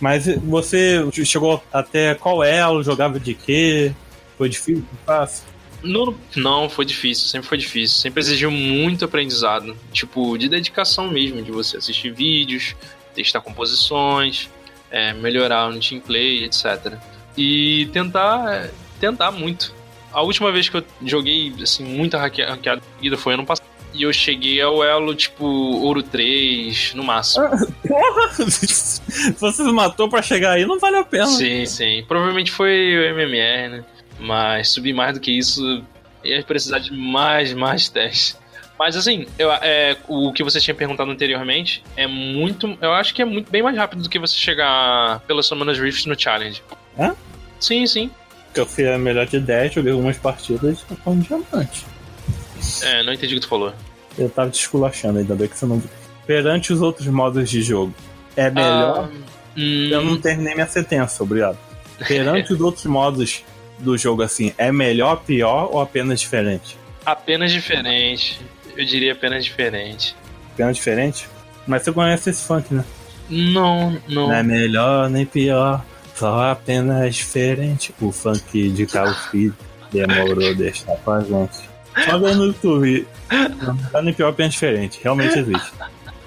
Mas 0.00 0.26
você 0.44 1.04
chegou 1.24 1.62
até 1.72 2.14
qual 2.14 2.42
elo, 2.42 2.82
jogava 2.82 3.18
de 3.18 3.34
quê? 3.34 3.92
Foi 4.36 4.48
difícil? 4.48 4.84
Fácil? 5.04 5.44
No, 5.82 6.16
não, 6.36 6.68
foi 6.68 6.84
difícil, 6.84 7.26
sempre 7.26 7.48
foi 7.48 7.58
difícil. 7.58 7.98
Sempre 7.98 8.20
exigiu 8.20 8.50
muito 8.50 9.04
aprendizado. 9.04 9.76
Tipo, 9.92 10.36
de 10.36 10.48
dedicação 10.48 11.08
mesmo, 11.08 11.42
de 11.42 11.50
você 11.50 11.76
assistir 11.76 12.12
vídeos, 12.12 12.74
testar 13.14 13.40
composições, 13.40 14.48
é, 14.90 15.12
melhorar 15.12 15.70
no 15.70 15.80
team 15.80 16.00
play, 16.00 16.44
etc. 16.44 16.94
E 17.36 17.88
tentar, 17.92 18.70
tentar 19.00 19.30
muito. 19.30 19.74
A 20.12 20.22
última 20.22 20.50
vez 20.50 20.68
que 20.68 20.76
eu 20.76 20.84
joguei, 21.04 21.52
assim, 21.62 21.84
muita 21.84 22.18
ranqueada 22.18 22.80
foi 23.16 23.34
ano 23.34 23.44
passado. 23.44 23.66
E 23.94 24.02
eu 24.02 24.12
cheguei 24.12 24.60
ao 24.60 24.84
elo, 24.84 25.14
tipo, 25.14 25.44
ouro 25.44 26.02
3, 26.02 26.94
no 26.94 27.02
máximo. 27.02 27.44
Ah, 27.46 27.56
porra! 27.86 28.50
Se 28.50 29.32
você 29.40 29.62
matou 29.64 30.08
pra 30.08 30.20
chegar 30.22 30.52
aí, 30.52 30.66
não 30.66 30.78
vale 30.78 30.96
a 30.96 31.04
pena. 31.04 31.26
Sim, 31.26 31.64
sim. 31.64 32.04
Provavelmente 32.06 32.50
foi 32.50 32.96
o 32.96 33.04
MMR, 33.14 33.68
né? 33.68 33.84
Mas 34.20 34.68
subir 34.70 34.92
mais 34.92 35.14
do 35.14 35.20
que 35.20 35.32
isso 35.32 35.82
ia 36.22 36.42
precisar 36.42 36.80
de 36.80 36.92
mais, 36.92 37.54
mais 37.54 37.88
testes. 37.88 38.38
Mas 38.78 38.96
assim, 38.96 39.26
eu, 39.38 39.50
é, 39.52 39.96
o 40.06 40.32
que 40.32 40.44
você 40.44 40.60
tinha 40.60 40.74
perguntado 40.74 41.10
anteriormente 41.10 41.82
é 41.96 42.06
muito. 42.06 42.78
Eu 42.80 42.92
acho 42.92 43.12
que 43.12 43.20
é 43.20 43.24
muito 43.24 43.50
bem 43.50 43.62
mais 43.62 43.76
rápido 43.76 44.02
do 44.02 44.08
que 44.08 44.18
você 44.18 44.36
chegar 44.36 45.20
pelas 45.20 45.46
semanas 45.46 45.78
Rift 45.78 46.06
no 46.06 46.18
Challenge. 46.18 46.62
Hã? 46.96 47.16
Sim, 47.58 47.86
sim. 47.86 48.10
Eu 48.54 48.66
fui 48.66 48.88
a 48.88 48.98
melhor 48.98 49.26
de 49.26 49.38
10, 49.38 49.74
joguei 49.74 49.92
algumas 49.92 50.16
partidas 50.16 50.84
e 50.90 51.08
um 51.08 51.18
diamante. 51.18 51.86
É, 52.82 53.02
não 53.02 53.12
entendi 53.12 53.34
o 53.34 53.36
que 53.36 53.46
tu 53.46 53.48
falou. 53.48 53.72
Eu 54.18 54.28
tava 54.28 54.50
te 54.50 54.60
esculachando, 54.60 55.18
ainda 55.18 55.34
bem 55.34 55.48
que 55.48 55.56
você 55.56 55.66
não. 55.66 55.82
Perante 56.26 56.72
os 56.72 56.80
outros 56.82 57.06
modos 57.06 57.48
de 57.48 57.62
jogo, 57.62 57.94
é 58.36 58.50
melhor. 58.50 59.08
Ah, 59.10 59.18
hum... 59.56 59.88
Eu 59.90 60.04
não 60.04 60.20
terminei 60.20 60.54
minha 60.54 60.66
sentença, 60.66 61.22
obrigado. 61.22 61.58
Perante 62.06 62.52
os 62.54 62.60
outros 62.60 62.84
modos 62.86 63.44
do 63.78 63.96
jogo, 63.96 64.22
assim, 64.22 64.52
é 64.58 64.72
melhor, 64.72 65.22
pior 65.24 65.68
ou 65.72 65.80
apenas 65.80 66.20
diferente? 66.20 66.76
Apenas 67.06 67.52
diferente. 67.52 68.40
Eu 68.76 68.84
diria 68.84 69.12
apenas 69.12 69.44
diferente. 69.44 70.14
Apenas 70.52 70.76
diferente? 70.76 71.28
Mas 71.66 71.82
você 71.82 71.92
conhece 71.92 72.30
esse 72.30 72.44
funk, 72.44 72.74
né? 72.74 72.84
Não, 73.30 73.90
não. 74.08 74.28
Não 74.28 74.32
é 74.32 74.42
melhor 74.42 75.08
nem 75.08 75.24
pior, 75.24 75.84
só 76.18 76.50
apenas 76.50 77.14
diferente. 77.14 77.94
O 78.00 78.10
funk 78.10 78.70
de 78.70 78.86
Carlos 78.86 79.26
Filho 79.26 79.54
demorou 79.92 80.54
deixar 80.54 80.96
com 80.96 81.10
a 81.12 81.20
gente. 81.20 81.68
Só 82.04 82.18
ver 82.18 82.34
no 82.34 82.46
YouTube. 82.46 83.06
Não 83.62 83.76
tá 83.90 84.02
nem 84.02 84.12
pior, 84.12 84.28
apenas 84.28 84.52
diferente. 84.52 84.98
Realmente 85.02 85.38
existe. 85.38 85.72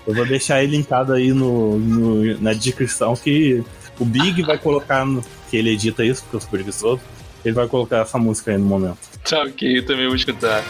Eu 0.08 0.15
vou 0.15 0.25
deixar 0.25 0.63
ele 0.63 0.77
linkado 0.77 1.13
aí 1.13 1.32
no, 1.32 1.77
no, 1.77 2.41
na 2.41 2.54
descrição 2.54 3.15
que 3.15 3.63
o 3.99 4.06
Big 4.06 4.41
vai 4.43 4.58
colocar 4.58 5.06
no, 5.06 5.23
que 5.49 5.58
ele 5.58 5.71
edita 5.71 6.04
isso, 6.04 6.23
porque 6.23 6.38
eu 6.38 6.41
sou 6.41 6.49
preguiçoso. 6.49 7.01
Ele 7.43 7.54
vai 7.54 7.67
colocar 7.67 7.97
essa 7.99 8.17
música 8.17 8.51
aí 8.51 8.58
no 8.58 8.65
momento. 8.65 8.97
Tá 9.27 9.41
ok, 9.43 9.77
eu 9.77 9.86
também 9.86 10.08
vou 10.08 10.15
escutar. 10.15 10.63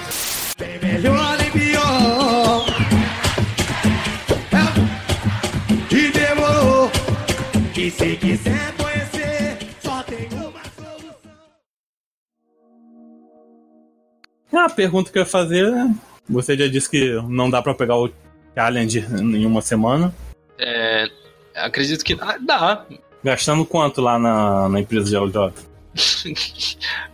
Ah, 14.62 14.66
a 14.66 14.70
pergunta 14.70 15.12
que 15.12 15.18
eu 15.18 15.24
ia 15.24 15.26
fazer. 15.26 15.72
Né? 15.72 15.96
Você 16.30 16.56
já 16.56 16.68
disse 16.68 16.90
que 16.90 17.14
não 17.28 17.50
dá 17.50 17.62
pra 17.62 17.74
pegar 17.74 17.98
o 17.98 18.10
challenge 18.56 19.00
em 19.00 19.46
uma 19.46 19.62
semana. 19.62 20.14
É. 20.60 21.10
Acredito 21.56 22.06
que 22.06 22.16
dá. 22.16 22.86
Gastando 23.24 23.66
quanto 23.66 24.02
lá 24.02 24.20
na, 24.20 24.70
na 24.70 24.80
empresa 24.80 25.10
de 25.10 25.18
LJ? 25.18 25.54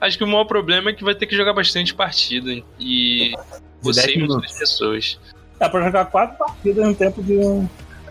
Acho 0.01 0.17
que 0.17 0.23
o 0.23 0.27
maior 0.27 0.45
problema 0.45 0.89
é 0.89 0.93
que 0.93 1.03
vai 1.03 1.15
ter 1.15 1.25
que 1.25 1.35
jogar 1.35 1.53
bastante 1.53 1.93
partida 1.93 2.51
e 2.79 3.33
você 3.81 4.13
e 4.13 4.19
muitas 4.19 4.51
pessoas. 4.51 5.19
Dá 5.57 5.69
pra 5.69 5.83
jogar 5.85 6.05
quatro 6.05 6.37
partidas 6.37 6.85
no 6.85 6.93
tempo 6.93 7.23
de 7.23 7.33
um. 7.37 7.67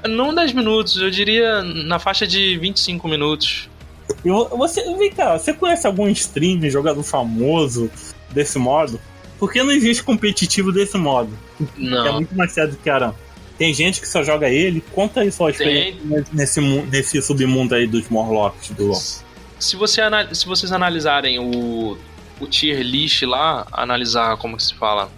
Não 0.08 0.34
10 0.34 0.52
minutos, 0.52 0.96
eu 0.96 1.10
diria 1.10 1.62
na 1.62 1.98
faixa 1.98 2.26
de 2.26 2.56
25 2.58 3.06
minutos. 3.06 3.68
E 4.24 4.28
você, 4.30 4.82
vem 4.96 5.10
cá, 5.10 5.38
você 5.38 5.52
conhece 5.52 5.86
algum 5.86 6.08
stream, 6.08 6.68
jogador 6.70 7.02
famoso 7.02 7.90
desse 8.30 8.58
modo? 8.58 9.00
Porque 9.38 9.62
não 9.62 9.70
existe 9.70 10.02
competitivo 10.02 10.72
desse 10.72 10.96
modo. 10.96 11.30
Não. 11.76 12.06
É 12.06 12.12
muito 12.12 12.34
mais 12.34 12.52
sério 12.52 12.72
do 12.72 12.78
que 12.78 12.88
Aran. 12.88 13.14
Tem 13.58 13.72
gente 13.72 14.00
que 14.00 14.08
só 14.08 14.22
joga 14.22 14.48
ele. 14.48 14.82
Conta 14.92 15.20
aí 15.20 15.32
só 15.32 15.46
a 15.46 15.50
experiência 15.50 16.26
nesse, 16.32 16.60
nesse 16.60 17.22
submundo 17.22 17.74
aí 17.74 17.86
dos 17.86 18.08
Morlocks 18.08 18.70
do 18.70 18.86
LoL 18.86 19.00
se, 19.58 19.76
você, 19.76 20.00
se 20.32 20.46
vocês 20.46 20.72
analisarem 20.72 21.38
o, 21.38 21.96
o 22.40 22.46
tier 22.46 22.80
list 22.80 23.22
lá, 23.22 23.66
analisar 23.72 24.36
como 24.36 24.56
que 24.56 24.64
se 24.64 24.74
fala, 24.74 25.10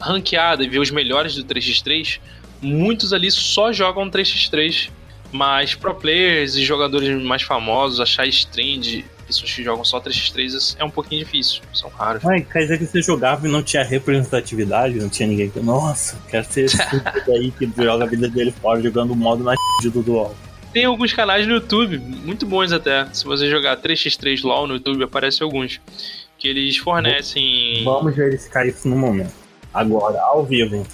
ranqueada 0.00 0.64
e 0.64 0.68
ver 0.68 0.78
os 0.78 0.90
melhores 0.90 1.34
do 1.34 1.44
3x3, 1.44 2.20
muitos 2.60 3.12
ali 3.12 3.30
só 3.30 3.72
jogam 3.72 4.08
3x3. 4.10 4.90
Mas 5.34 5.74
pro 5.74 5.94
players 5.94 6.56
e 6.56 6.64
jogadores 6.64 7.22
mais 7.22 7.40
famosos, 7.40 8.00
achar 8.00 8.26
stream 8.26 8.78
de 8.78 9.02
pessoas 9.32 9.52
que 9.52 9.62
jogam 9.62 9.84
só 9.84 10.00
3x3 10.00 10.76
é 10.78 10.84
um 10.84 10.90
pouquinho 10.90 11.24
difícil, 11.24 11.62
são 11.72 11.88
raros. 11.90 12.24
Ai, 12.24 12.42
quer 12.42 12.60
dizer 12.60 12.78
que 12.78 12.86
você 12.86 13.02
jogava 13.02 13.46
e 13.46 13.50
não 13.50 13.62
tinha 13.62 13.82
representatividade, 13.82 14.96
não 14.96 15.08
tinha 15.08 15.28
ninguém 15.28 15.50
que. 15.50 15.60
Nossa, 15.60 16.18
quero 16.28 16.44
ser 16.44 16.64
esse 16.64 16.78
aí 17.30 17.50
que 17.50 17.70
joga 17.76 18.04
a 18.04 18.06
vida 18.06 18.28
dele 18.28 18.52
fora 18.52 18.80
jogando 18.82 19.12
o 19.12 19.16
modo 19.16 19.44
mais 19.44 19.58
do 19.82 20.12
LoL. 20.12 20.34
Tem 20.72 20.84
alguns 20.86 21.12
canais 21.12 21.46
no 21.46 21.54
YouTube, 21.54 21.98
muito 21.98 22.46
bons 22.46 22.72
até. 22.72 23.06
Se 23.12 23.24
você 23.24 23.50
jogar 23.50 23.76
3x3 23.76 24.42
LOL 24.42 24.66
no 24.66 24.74
YouTube, 24.74 25.04
aparece 25.04 25.42
alguns. 25.42 25.80
Que 26.38 26.48
eles 26.48 26.76
fornecem. 26.76 27.84
Vamos 27.84 28.16
verificar 28.16 28.66
isso 28.66 28.88
no 28.88 28.96
momento. 28.96 29.32
Agora, 29.72 30.20
ao 30.20 30.44
vivo. 30.44 30.84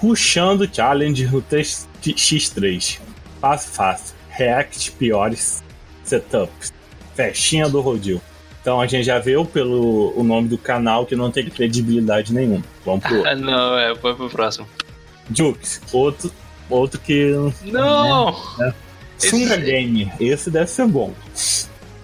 Puxando 0.00 0.66
challenge 0.72 1.26
no 1.26 1.42
3x3. 1.42 3.00
Fácil, 3.38 3.70
fácil. 3.72 4.14
React 4.30 4.92
piores 4.92 5.62
setups. 6.04 6.72
Festinha 7.14 7.68
do 7.68 7.80
rodil. 7.80 8.20
Então 8.60 8.80
a 8.80 8.86
gente 8.86 9.04
já 9.04 9.18
viu 9.18 9.44
pelo 9.44 10.18
o 10.18 10.22
nome 10.22 10.48
do 10.48 10.56
canal 10.56 11.04
que 11.04 11.14
não 11.14 11.30
tem 11.30 11.44
credibilidade 11.48 12.32
nenhuma. 12.32 12.64
Vamos 12.84 13.04
pro 13.04 13.18
outro. 13.18 13.36
não, 13.40 13.78
é, 13.78 13.94
foi 13.94 14.14
pro 14.14 14.30
próximo. 14.30 14.66
Jukes, 15.30 15.80
outro 15.92 16.32
Outro 16.68 17.00
que. 17.00 17.32
Não! 17.64 18.32
Né? 18.58 18.74
Sunga 19.18 19.54
esse... 19.54 19.64
Game. 19.64 20.12
Esse 20.18 20.50
deve 20.50 20.66
ser 20.66 20.86
bom. 20.86 21.14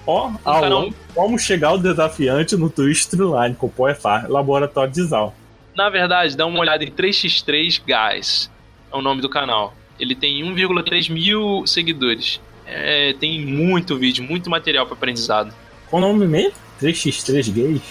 Ó, 0.07 0.31
oh, 0.45 0.93
como 1.15 1.39
chegar 1.39 1.69
ao 1.69 1.79
desafiante 1.79 2.57
no 2.57 2.69
Twitch 2.69 2.99
Streamline 2.99 3.55
com 3.55 3.67
o 3.67 3.71
Poefar, 3.71 4.31
Laboratório 4.31 4.93
de 4.93 5.03
Zal. 5.05 5.35
Na 5.77 5.89
verdade, 5.89 6.37
dá 6.37 6.47
uma 6.47 6.59
olhada 6.59 6.83
em 6.83 6.91
3x3 6.91 7.81
Guys. 7.87 8.51
É 8.93 8.97
o 8.97 9.03
nome 9.03 9.21
do 9.21 9.29
canal. 9.29 9.75
Ele 9.99 10.15
tem 10.15 10.43
1,3 10.43 11.13
mil 11.13 11.65
seguidores. 11.67 12.41
É, 12.71 13.13
tem 13.15 13.45
muito 13.45 13.99
vídeo, 13.99 14.23
muito 14.25 14.49
material 14.49 14.87
para 14.87 14.95
aprendizado. 14.95 15.53
Qual 15.89 16.03
o 16.03 16.07
nome 16.07 16.27
mesmo? 16.27 16.53
3x3 16.81 17.53
Gays? 17.53 17.83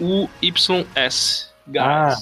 G-U-Y-S. 0.00 1.48
Ah, 1.76 2.16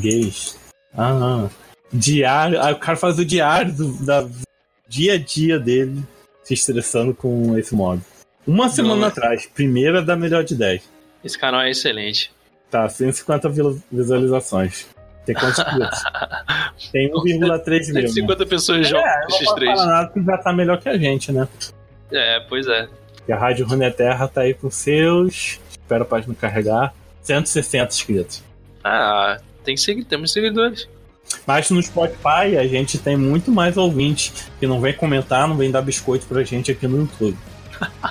gays. 0.00 0.58
Ah, 0.96 1.48
diário. 1.92 2.62
Aí 2.62 2.72
o 2.72 2.78
cara 2.78 2.96
faz 2.96 3.18
o 3.18 3.24
diário 3.24 3.72
do 3.72 4.04
da 4.04 4.28
dia 4.88 5.14
a 5.14 5.18
dia 5.18 5.58
dele 5.58 6.02
se 6.44 6.54
estressando 6.54 7.12
com 7.14 7.58
esse 7.58 7.74
modo. 7.74 8.02
Uma 8.46 8.68
semana 8.68 9.00
Não, 9.00 9.08
atrás, 9.08 9.46
primeira 9.46 10.00
da 10.00 10.14
melhor 10.14 10.44
de 10.44 10.54
10. 10.54 10.82
Esse 11.24 11.36
canal 11.36 11.62
é 11.62 11.70
excelente. 11.70 12.30
Tá, 12.70 12.88
150 12.88 13.48
visualizações. 13.90 14.86
Tem 15.26 15.34
quantos 15.34 15.62
Tem 16.92 17.12
1,3 17.12 17.92
mil. 17.92 18.08
150 18.08 18.44
né? 18.44 18.48
pessoas 18.48 18.88
jogam 18.88 19.04
é, 19.04 19.26
X3. 19.26 19.76
Não 19.76 19.86
nada 19.86 20.08
que 20.08 20.24
já 20.24 20.38
tá 20.38 20.52
melhor 20.52 20.78
que 20.78 20.88
a 20.88 20.96
gente, 20.96 21.32
né? 21.32 21.48
É, 22.12 22.40
pois 22.48 22.68
é. 22.68 22.88
E 23.26 23.32
a 23.32 23.36
Rádio 23.36 23.66
Runeterra 23.66 24.28
tá 24.28 24.42
aí 24.42 24.54
com 24.54 24.70
seus. 24.70 25.58
Espera 25.68 26.02
a 26.02 26.06
página 26.06 26.32
carregar. 26.34 26.94
160 27.22 27.92
inscritos. 27.92 28.44
Ah, 28.84 29.38
tem 29.64 29.74
temos 30.08 30.32
seguidores. 30.32 30.88
Mas 31.44 31.70
no 31.70 31.82
Spotify 31.82 32.56
a 32.56 32.66
gente 32.68 32.98
tem 32.98 33.16
muito 33.16 33.50
mais 33.50 33.76
ouvinte 33.76 34.32
que 34.60 34.66
não 34.66 34.80
vem 34.80 34.92
comentar, 34.92 35.48
não 35.48 35.56
vem 35.56 35.72
dar 35.72 35.82
biscoito 35.82 36.24
pra 36.26 36.44
gente 36.44 36.70
aqui 36.70 36.86
no 36.86 36.98
YouTube. 36.98 37.36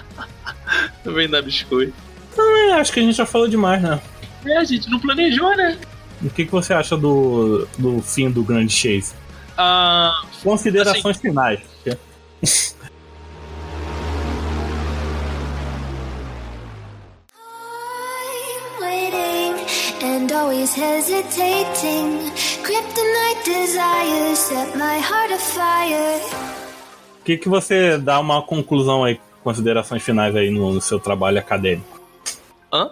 não 1.05 1.13
vem 1.13 1.29
dar 1.29 1.41
biscoito. 1.41 1.93
Ah, 2.37 2.75
acho 2.75 2.91
que 2.91 2.99
a 2.99 3.03
gente 3.03 3.15
já 3.15 3.25
falou 3.25 3.47
demais, 3.47 3.81
né? 3.81 4.01
É, 4.45 4.57
a 4.57 4.65
gente 4.65 4.89
não 4.89 4.99
planejou, 4.99 5.55
né? 5.55 5.77
O 6.23 6.29
que, 6.29 6.45
que 6.45 6.51
você 6.51 6.73
acha 6.73 6.95
do, 6.95 7.67
do 7.77 8.01
fim 8.01 8.29
do 8.29 8.43
Grande 8.43 8.73
Chase? 8.73 9.13
Uh, 9.57 10.25
Considerações 10.43 11.17
assim, 11.17 11.27
finais. 11.27 11.59
and 20.05 20.31
always 20.31 20.73
hesitating. 20.73 22.31
Kryptonite 22.63 23.43
desires 23.45 24.39
set 24.39 24.75
my 24.75 24.97
heart 24.99 25.31
afire. 25.31 26.21
O 27.21 27.23
que, 27.25 27.37
que 27.37 27.49
você 27.49 27.97
dá 27.97 28.19
uma 28.19 28.41
conclusão 28.41 29.03
aí, 29.03 29.19
considerações 29.43 30.03
finais 30.03 30.35
aí 30.35 30.51
no, 30.51 30.73
no 30.73 30.81
seu 30.81 30.99
trabalho 30.99 31.39
acadêmico? 31.39 31.99
Hã? 32.71 32.91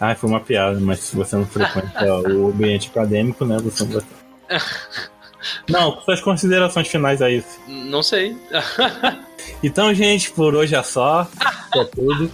Ah, 0.00 0.14
foi 0.14 0.28
uma 0.28 0.40
piada, 0.40 0.78
mas 0.80 1.00
se 1.00 1.16
você 1.16 1.36
não 1.36 1.46
frequenta 1.46 2.04
o 2.30 2.48
ambiente 2.48 2.88
acadêmico, 2.90 3.44
né, 3.44 3.56
você 3.62 3.84
não 3.84 3.92
vai. 3.92 4.02
Não, 5.68 6.00
suas 6.00 6.20
considerações 6.20 6.88
finais 6.88 7.22
a 7.22 7.30
isso. 7.30 7.60
Não 7.68 8.02
sei. 8.02 8.36
Então, 9.62 9.94
gente, 9.94 10.32
por 10.32 10.54
hoje 10.56 10.74
é 10.74 10.82
só. 10.82 11.26
É 11.74 11.84
tudo. 11.84 12.28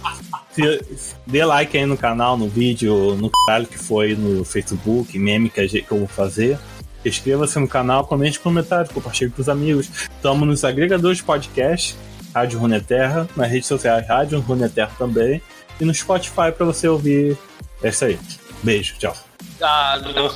Se- 0.51 0.81
Dê 1.27 1.45
like 1.45 1.77
aí 1.77 1.85
no 1.85 1.95
canal, 1.95 2.35
no 2.35 2.47
vídeo, 2.47 3.15
no 3.15 3.29
caralho 3.29 3.67
que 3.67 3.77
foi 3.77 4.15
no 4.15 4.43
Facebook, 4.43 5.17
meme 5.19 5.49
que, 5.49 5.65
gente- 5.67 5.83
que 5.85 5.91
eu 5.91 5.99
vou 5.99 6.07
fazer. 6.07 6.57
Inscreva-se 7.05 7.59
no 7.59 7.67
canal, 7.67 8.05
comente 8.07 8.39
comentários, 8.39 8.91
compartilhe 8.91 9.29
com 9.29 9.41
os 9.41 9.47
amigos. 9.49 9.89
Estamos 10.15 10.47
nos 10.47 10.63
agregadores 10.65 11.17
de 11.19 11.23
podcast, 11.23 11.95
Rádio 12.33 12.57
Runeterra, 12.59 13.27
nas 13.35 13.49
redes 13.51 13.67
sociais 13.67 14.07
Rádio 14.07 14.39
Runeterra 14.39 14.91
também, 14.97 15.39
e 15.79 15.85
no 15.85 15.93
Spotify 15.93 16.51
para 16.55 16.65
você 16.65 16.87
ouvir. 16.87 17.37
É 17.83 17.89
isso 17.89 18.05
aí. 18.05 18.19
Beijo, 18.63 18.95
tchau. 18.97 19.15
ah, 19.61 20.01
não. 20.01 20.31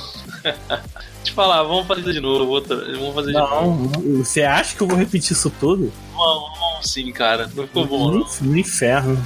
Te 1.24 1.32
falar, 1.32 1.62
vamos 1.62 1.86
fazer 1.86 2.12
de 2.12 2.20
novo. 2.20 2.50
Outra, 2.50 2.76
vamos 2.76 3.14
fazer 3.14 3.32
de 3.32 3.38
novo. 3.38 3.90
Não, 3.98 4.24
você 4.24 4.42
acha 4.42 4.76
que 4.76 4.82
eu 4.82 4.86
vou 4.86 4.96
repetir 4.96 5.32
isso 5.32 5.50
tudo? 5.58 5.92
Vamos, 6.14 6.58
vamos 6.58 6.90
sim, 6.90 7.10
cara. 7.12 7.50
Não 7.54 7.66
ficou 7.66 7.86
bom, 7.86 8.10
no, 8.10 8.18
não. 8.20 8.28
no 8.42 8.58
inferno. 8.58 9.22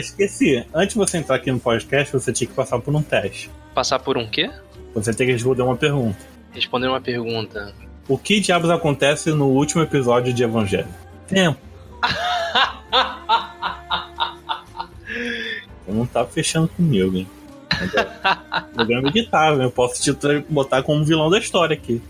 Esqueci. 0.00 0.64
Antes 0.74 0.94
de 0.94 0.98
você 0.98 1.18
entrar 1.18 1.36
aqui 1.36 1.50
no 1.50 1.60
podcast, 1.60 2.12
você 2.12 2.32
tinha 2.32 2.48
que 2.48 2.54
passar 2.54 2.78
por 2.80 2.94
um 2.94 3.02
teste. 3.02 3.50
Passar 3.74 3.98
por 3.98 4.18
um 4.18 4.26
quê? 4.26 4.50
Você 4.94 5.14
tem 5.14 5.26
que 5.26 5.32
responder 5.32 5.62
uma 5.62 5.76
pergunta. 5.76 6.18
Responder 6.52 6.88
uma 6.88 7.00
pergunta. 7.00 7.72
O 8.08 8.18
que 8.18 8.40
diabos 8.40 8.70
acontece 8.70 9.30
no 9.30 9.46
último 9.46 9.82
episódio 9.82 10.32
de 10.32 10.42
Evangelho? 10.42 10.88
Tempo. 11.28 11.58
Você 15.86 15.92
não 15.92 16.06
tá 16.06 16.24
fechando 16.24 16.68
comigo, 16.68 17.16
hein? 17.16 17.26
Programa 18.74 19.08
editável, 19.08 19.62
eu 19.62 19.70
posso 19.70 20.02
te 20.02 20.12
botar 20.48 20.82
como 20.82 21.04
vilão 21.04 21.30
da 21.30 21.38
história 21.38 21.74
aqui. 21.74 22.02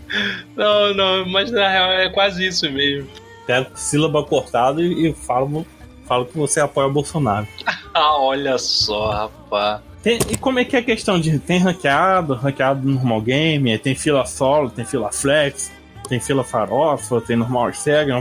Não, 0.55 0.93
não, 0.93 1.25
mas 1.25 1.51
na 1.51 1.69
real 1.69 1.91
é 1.91 2.09
quase 2.09 2.45
isso 2.45 2.69
mesmo. 2.69 3.09
Pego 3.45 3.71
sílaba 3.75 4.23
cortada 4.23 4.81
e 4.81 5.07
e 5.07 5.13
falo, 5.13 5.65
falo 6.05 6.25
que 6.25 6.37
você 6.37 6.59
apoia 6.59 6.87
o 6.87 6.91
Bolsonaro. 6.91 7.47
Ah, 7.93 8.17
olha 8.19 8.57
só, 8.57 9.11
rapaz. 9.11 9.81
Tem- 10.01 10.19
e 10.29 10.37
como 10.37 10.59
é 10.59 10.65
que 10.65 10.75
é 10.75 10.79
a 10.79 10.83
questão 10.83 11.19
de. 11.19 11.37
Tem 11.39 11.59
ranqueado, 11.59 12.33
ranqueado 12.33 12.87
normal 12.87 13.21
game, 13.21 13.71
aí 13.71 13.77
tem 13.77 13.93
fila 13.95 14.25
solo, 14.25 14.69
tem 14.69 14.83
fila 14.85 15.11
flex, 15.11 15.71
tem 16.07 16.19
fila 16.19 16.43
farofa, 16.43 17.21
tem 17.21 17.35
normal 17.35 17.71
cega. 17.73 18.15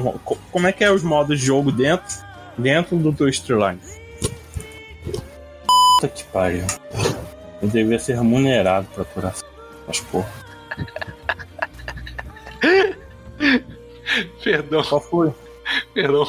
como 0.52 0.66
é 0.66 0.72
que 0.72 0.84
é 0.84 0.90
os 0.90 1.02
modos 1.02 1.38
de 1.40 1.46
jogo 1.46 1.72
dentro, 1.72 2.06
dentro 2.58 2.96
do 2.96 3.12
teu 3.12 3.28
Streamline? 3.28 3.80
Puta 5.96 6.08
que 6.08 6.24
pariu. 6.24 6.66
Eu 7.62 7.68
devia 7.68 7.98
ser 7.98 8.14
remunerado 8.16 8.86
pra 8.94 9.02
aturar 9.02 9.34
as 9.88 10.00
porra. 10.00 10.28
Perdão, 14.42 14.82
Qual 14.82 15.00
foi? 15.00 15.32
Perdão. 15.94 16.26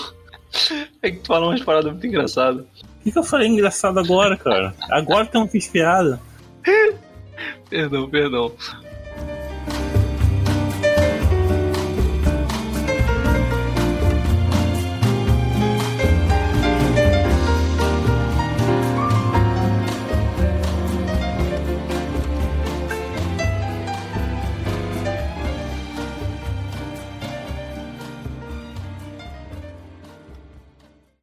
É 1.01 1.09
que 1.11 1.17
tu 1.19 1.27
falou 1.27 1.49
umas 1.49 1.61
paradas 1.63 1.91
muito 1.91 2.05
engraçadas. 2.07 2.65
Que, 3.01 3.11
que 3.11 3.17
eu 3.17 3.23
falei 3.23 3.47
engraçado 3.47 3.99
agora, 3.99 4.37
cara? 4.37 4.73
Agora 4.89 5.27
eu 5.33 5.39
não 5.41 5.47
fiz 5.47 5.67
piada. 5.67 6.19
Perdão, 7.69 8.09
perdão. 8.09 8.51